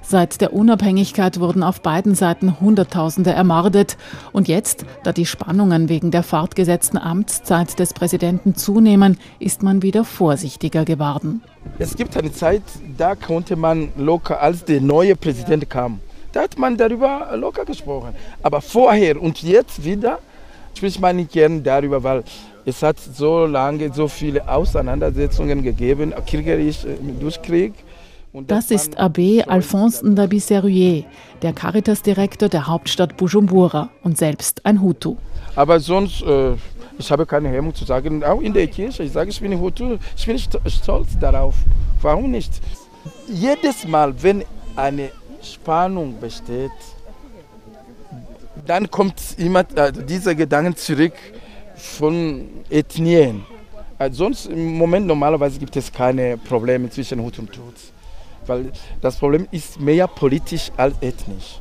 Seit 0.03 0.41
der 0.41 0.53
Unabhängigkeit 0.53 1.41
wurden 1.41 1.63
auf 1.63 1.81
beiden 1.81 2.15
Seiten 2.15 2.61
Hunderttausende 2.61 3.31
ermordet. 3.31 3.97
Und 4.33 4.49
jetzt, 4.49 4.85
da 5.03 5.13
die 5.13 5.25
Spannungen 5.25 5.89
wegen 5.89 6.11
der 6.11 6.23
fortgesetzten 6.23 6.99
Amtszeit 6.99 7.79
des 7.79 7.95
Präsidenten 7.95 8.55
zunehmen, 8.55 9.19
ist 9.39 9.63
man 9.63 9.83
wieder 9.83 10.05
vorsichtiger 10.05 10.85
geworden. 10.85 11.43
Es 11.79 11.97
gibt 11.97 12.17
eine 12.17 12.33
Zeit, 12.33 12.63
da 12.99 13.15
konnte 13.15 13.57
man 13.57 13.89
locker, 13.97 14.43
als 14.43 14.65
der 14.65 14.81
neue 14.81 15.17
Präsident 15.17 15.71
kam, 15.71 16.01
da 16.33 16.43
hat 16.43 16.59
man 16.59 16.77
darüber 16.77 17.31
locker 17.37 17.65
gesprochen. 17.65 18.15
Aber 18.43 18.61
vorher 18.61 19.21
und 19.21 19.43
jetzt 19.43 19.85
wieder 19.85 20.19
spricht 20.75 21.01
man 21.01 21.17
nicht 21.17 21.33
gern 21.33 21.63
darüber, 21.63 22.03
weil 22.03 22.25
es 22.65 22.83
hat 22.83 22.99
so 22.99 23.47
lange 23.47 23.93
so 23.93 24.09
viele 24.09 24.49
Auseinandersetzungen 24.49 25.63
gegeben, 25.63 26.15
kriegerisch 26.27 26.87
durch 27.21 27.41
Krieg. 27.43 27.75
Das 28.47 28.71
ist 28.71 28.99
Abbé 28.99 29.43
Alphonse 29.43 30.09
Ndabiseruye, 30.09 31.05
der 31.43 31.53
Caritas-Direktor 31.53 32.49
der 32.49 32.67
Hauptstadt 32.67 33.19
Bujumbura 33.19 33.91
und 34.03 34.17
selbst 34.17 34.65
ein 34.65 34.81
Hutu. 34.81 35.17
Aber 35.55 35.79
sonst, 35.81 36.23
äh, 36.23 36.53
ich 36.99 37.11
habe 37.11 37.27
keine 37.27 37.51
Hemmung 37.51 37.75
zu 37.75 37.85
sagen, 37.85 38.25
auch 38.25 38.41
in 38.41 38.55
der 38.55 38.69
Kirche, 38.69 39.03
ich 39.03 39.13
sage, 39.13 39.29
ich 39.29 39.41
bin 39.41 39.61
Hutu, 39.61 39.99
ich 40.17 40.25
bin 40.25 40.39
stolz 40.39 41.19
darauf. 41.21 41.57
Warum 42.01 42.31
nicht? 42.31 42.53
Jedes 43.29 43.87
Mal, 43.87 44.15
wenn 44.23 44.45
eine 44.77 45.11
Spannung 45.43 46.19
besteht, 46.21 46.71
dann 48.67 48.91
kommt 48.91 49.21
immer 49.39 49.65
äh, 49.75 49.93
dieser 49.93 50.35
Gedanke 50.35 50.75
zurück 50.75 51.15
von 51.77 52.49
Ethnien. 52.71 53.45
Also 53.99 54.25
sonst 54.25 54.47
im 54.47 54.75
Moment 54.75 55.07
normalerweise 55.07 55.59
gibt 55.59 55.77
es 55.77 55.93
keine 55.93 56.37
Probleme 56.37 56.91
zwischen 56.91 57.21
Hut 57.21 57.39
und 57.39 57.53
Tutsi, 57.53 57.89
weil 58.47 58.73
das 59.01 59.17
Problem 59.17 59.47
ist 59.51 59.81
mehr 59.81 60.07
politisch 60.07 60.71
als 60.77 60.95
ethnisch. 61.01 61.61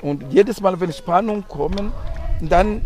Und 0.00 0.24
jedes 0.32 0.60
Mal, 0.60 0.78
wenn 0.80 0.92
Spannungen 0.92 1.46
kommen, 1.46 1.92
dann 2.40 2.82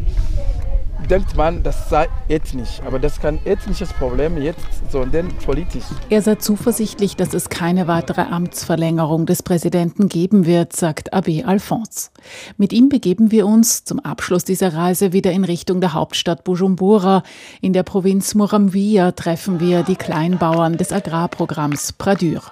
denkt 1.09 1.37
man, 1.37 1.62
das 1.62 1.88
sei 1.88 2.09
ethnisch. 2.28 2.80
Aber 2.87 2.98
das 2.98 3.14
ist 3.14 3.22
kein 3.22 3.44
ethnisches 3.44 3.92
Problem 3.92 4.40
jetzt, 4.40 4.61
sondern 4.90 5.28
politisch. 5.44 5.85
Er 6.11 6.22
sei 6.22 6.37
zuversichtlich, 6.37 7.16
dass 7.16 7.35
es 7.35 7.48
keine 7.48 7.87
weitere 7.87 8.22
Amtsverlängerung 8.22 9.26
des 9.26 9.42
Präsidenten 9.42 10.09
geben 10.09 10.46
wird, 10.46 10.74
sagt 10.74 11.14
Abbé 11.14 11.44
Alphonse. 11.44 12.11
Mit 12.56 12.72
ihm 12.72 12.88
begeben 12.88 13.30
wir 13.30 13.46
uns 13.46 13.85
zum 13.85 14.00
Abschluss 14.00 14.44
dieser 14.44 14.74
Reise 14.74 15.12
wieder 15.12 15.32
in 15.32 15.44
Richtung 15.44 15.80
der 15.80 15.92
Hauptstadt 15.92 16.44
Bujumbura. 16.44 17.22
In 17.61 17.72
der 17.72 17.82
Provinz 17.82 18.35
Muramvia 18.35 19.12
treffen 19.12 19.61
wir 19.61 19.82
die 19.82 19.96
Kleinbauern 19.96 20.76
des 20.76 20.92
Agrarprogramms 20.92 21.92
Pradur. 21.92 22.42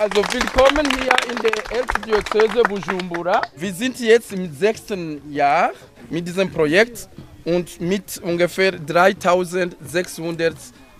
Also 0.00 0.22
willkommen 0.32 0.88
hier 0.98 1.14
in 1.30 1.36
der 1.42 1.78
Erzdiözese 1.78 2.62
Bujumbura. 2.62 3.42
Wir 3.54 3.74
sind 3.74 4.00
jetzt 4.00 4.32
im 4.32 4.50
sechsten 4.50 5.30
Jahr 5.30 5.72
mit 6.08 6.26
diesem 6.26 6.50
Projekt 6.50 7.06
und 7.44 7.78
mit 7.82 8.16
ungefähr 8.16 8.72
3600 8.72 10.56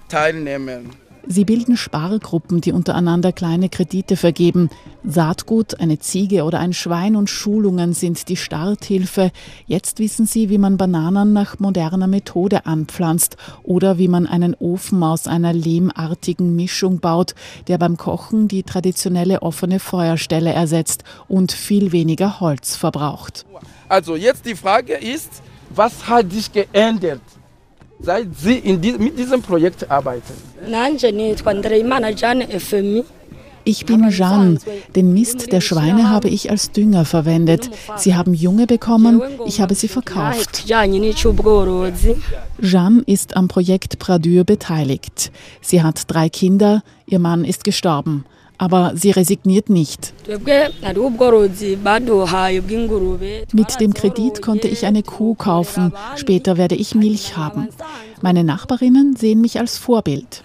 Teilnehmern. 0.06 0.94
Sie 1.26 1.44
bilden 1.44 1.76
Spargruppen, 1.76 2.60
die 2.60 2.72
untereinander 2.72 3.32
kleine 3.32 3.68
Kredite 3.68 4.16
vergeben. 4.16 4.70
Saatgut, 5.04 5.80
eine 5.80 5.98
Ziege 5.98 6.44
oder 6.44 6.58
ein 6.58 6.72
Schwein 6.72 7.16
und 7.16 7.30
Schulungen 7.30 7.92
sind 7.92 8.28
die 8.28 8.36
Starthilfe. 8.36 9.30
Jetzt 9.66 9.98
wissen 9.98 10.26
sie, 10.26 10.48
wie 10.48 10.58
man 10.58 10.76
Bananen 10.76 11.32
nach 11.32 11.58
moderner 11.58 12.06
Methode 12.06 12.66
anpflanzt 12.66 13.36
oder 13.62 13.98
wie 13.98 14.08
man 14.08 14.26
einen 14.26 14.54
Ofen 14.54 15.02
aus 15.02 15.26
einer 15.26 15.52
lehmartigen 15.52 16.56
Mischung 16.56 17.00
baut, 17.00 17.34
der 17.68 17.78
beim 17.78 17.96
Kochen 17.96 18.48
die 18.48 18.62
traditionelle 18.62 19.42
offene 19.42 19.78
Feuerstelle 19.78 20.52
ersetzt 20.52 21.04
und 21.28 21.52
viel 21.52 21.92
weniger 21.92 22.40
Holz 22.40 22.76
verbraucht. 22.76 23.46
Also 23.88 24.16
jetzt 24.16 24.46
die 24.46 24.54
Frage 24.56 24.94
ist, 24.94 25.42
was 25.74 26.08
hat 26.08 26.32
sich 26.32 26.52
geändert, 26.52 27.20
seit 28.02 28.28
Sie 28.36 28.58
in 28.58 28.80
die, 28.80 28.92
mit 28.92 29.18
diesem 29.18 29.42
Projekt 29.42 29.90
arbeiten? 29.90 30.32
Ich 33.64 33.84
bin 33.84 34.08
Jeanne. 34.10 34.58
Den 34.96 35.12
Mist 35.12 35.52
der 35.52 35.60
Schweine 35.60 36.08
habe 36.08 36.28
ich 36.28 36.50
als 36.50 36.72
Dünger 36.72 37.04
verwendet. 37.04 37.70
Sie 37.96 38.14
haben 38.14 38.32
Junge 38.34 38.66
bekommen, 38.66 39.22
ich 39.46 39.60
habe 39.60 39.74
sie 39.74 39.88
verkauft. 39.88 40.64
Jeanne 42.62 43.02
ist 43.06 43.36
am 43.36 43.48
Projekt 43.48 43.98
Pradure 43.98 44.44
beteiligt. 44.44 45.30
Sie 45.60 45.82
hat 45.82 46.02
drei 46.06 46.28
Kinder, 46.28 46.82
ihr 47.06 47.18
Mann 47.18 47.44
ist 47.44 47.64
gestorben. 47.64 48.24
Aber 48.60 48.92
sie 48.94 49.10
resigniert 49.10 49.70
nicht. 49.70 50.12
Mit 53.52 53.80
dem 53.80 53.94
Kredit 53.94 54.42
konnte 54.42 54.68
ich 54.68 54.84
eine 54.84 55.02
Kuh 55.02 55.34
kaufen. 55.34 55.94
Später 56.16 56.58
werde 56.58 56.74
ich 56.74 56.94
Milch 56.94 57.38
haben. 57.38 57.68
Meine 58.20 58.44
Nachbarinnen 58.44 59.16
sehen 59.16 59.40
mich 59.40 59.58
als 59.58 59.78
Vorbild. 59.78 60.42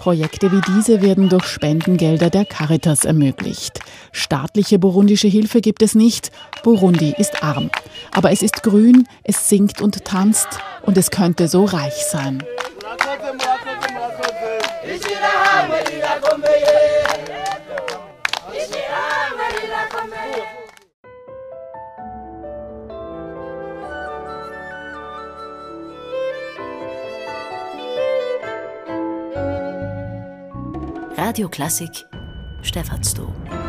Projekte 0.00 0.50
wie 0.50 0.62
diese 0.62 1.02
werden 1.02 1.28
durch 1.28 1.44
Spendengelder 1.44 2.30
der 2.30 2.46
Caritas 2.46 3.04
ermöglicht. 3.04 3.80
Staatliche 4.12 4.78
burundische 4.78 5.28
Hilfe 5.28 5.60
gibt 5.60 5.82
es 5.82 5.94
nicht. 5.94 6.30
Burundi 6.62 7.14
ist 7.18 7.42
arm. 7.42 7.70
Aber 8.10 8.32
es 8.32 8.40
ist 8.40 8.62
grün, 8.62 9.06
es 9.24 9.50
singt 9.50 9.82
und 9.82 10.02
tanzt 10.06 10.48
und 10.80 10.96
es 10.96 11.10
könnte 11.10 11.48
so 11.48 11.66
reich 11.66 12.06
sein. 12.10 12.42
Radio 31.20 31.48
Klassik, 31.50 32.06
Stephansdom. 32.62 33.59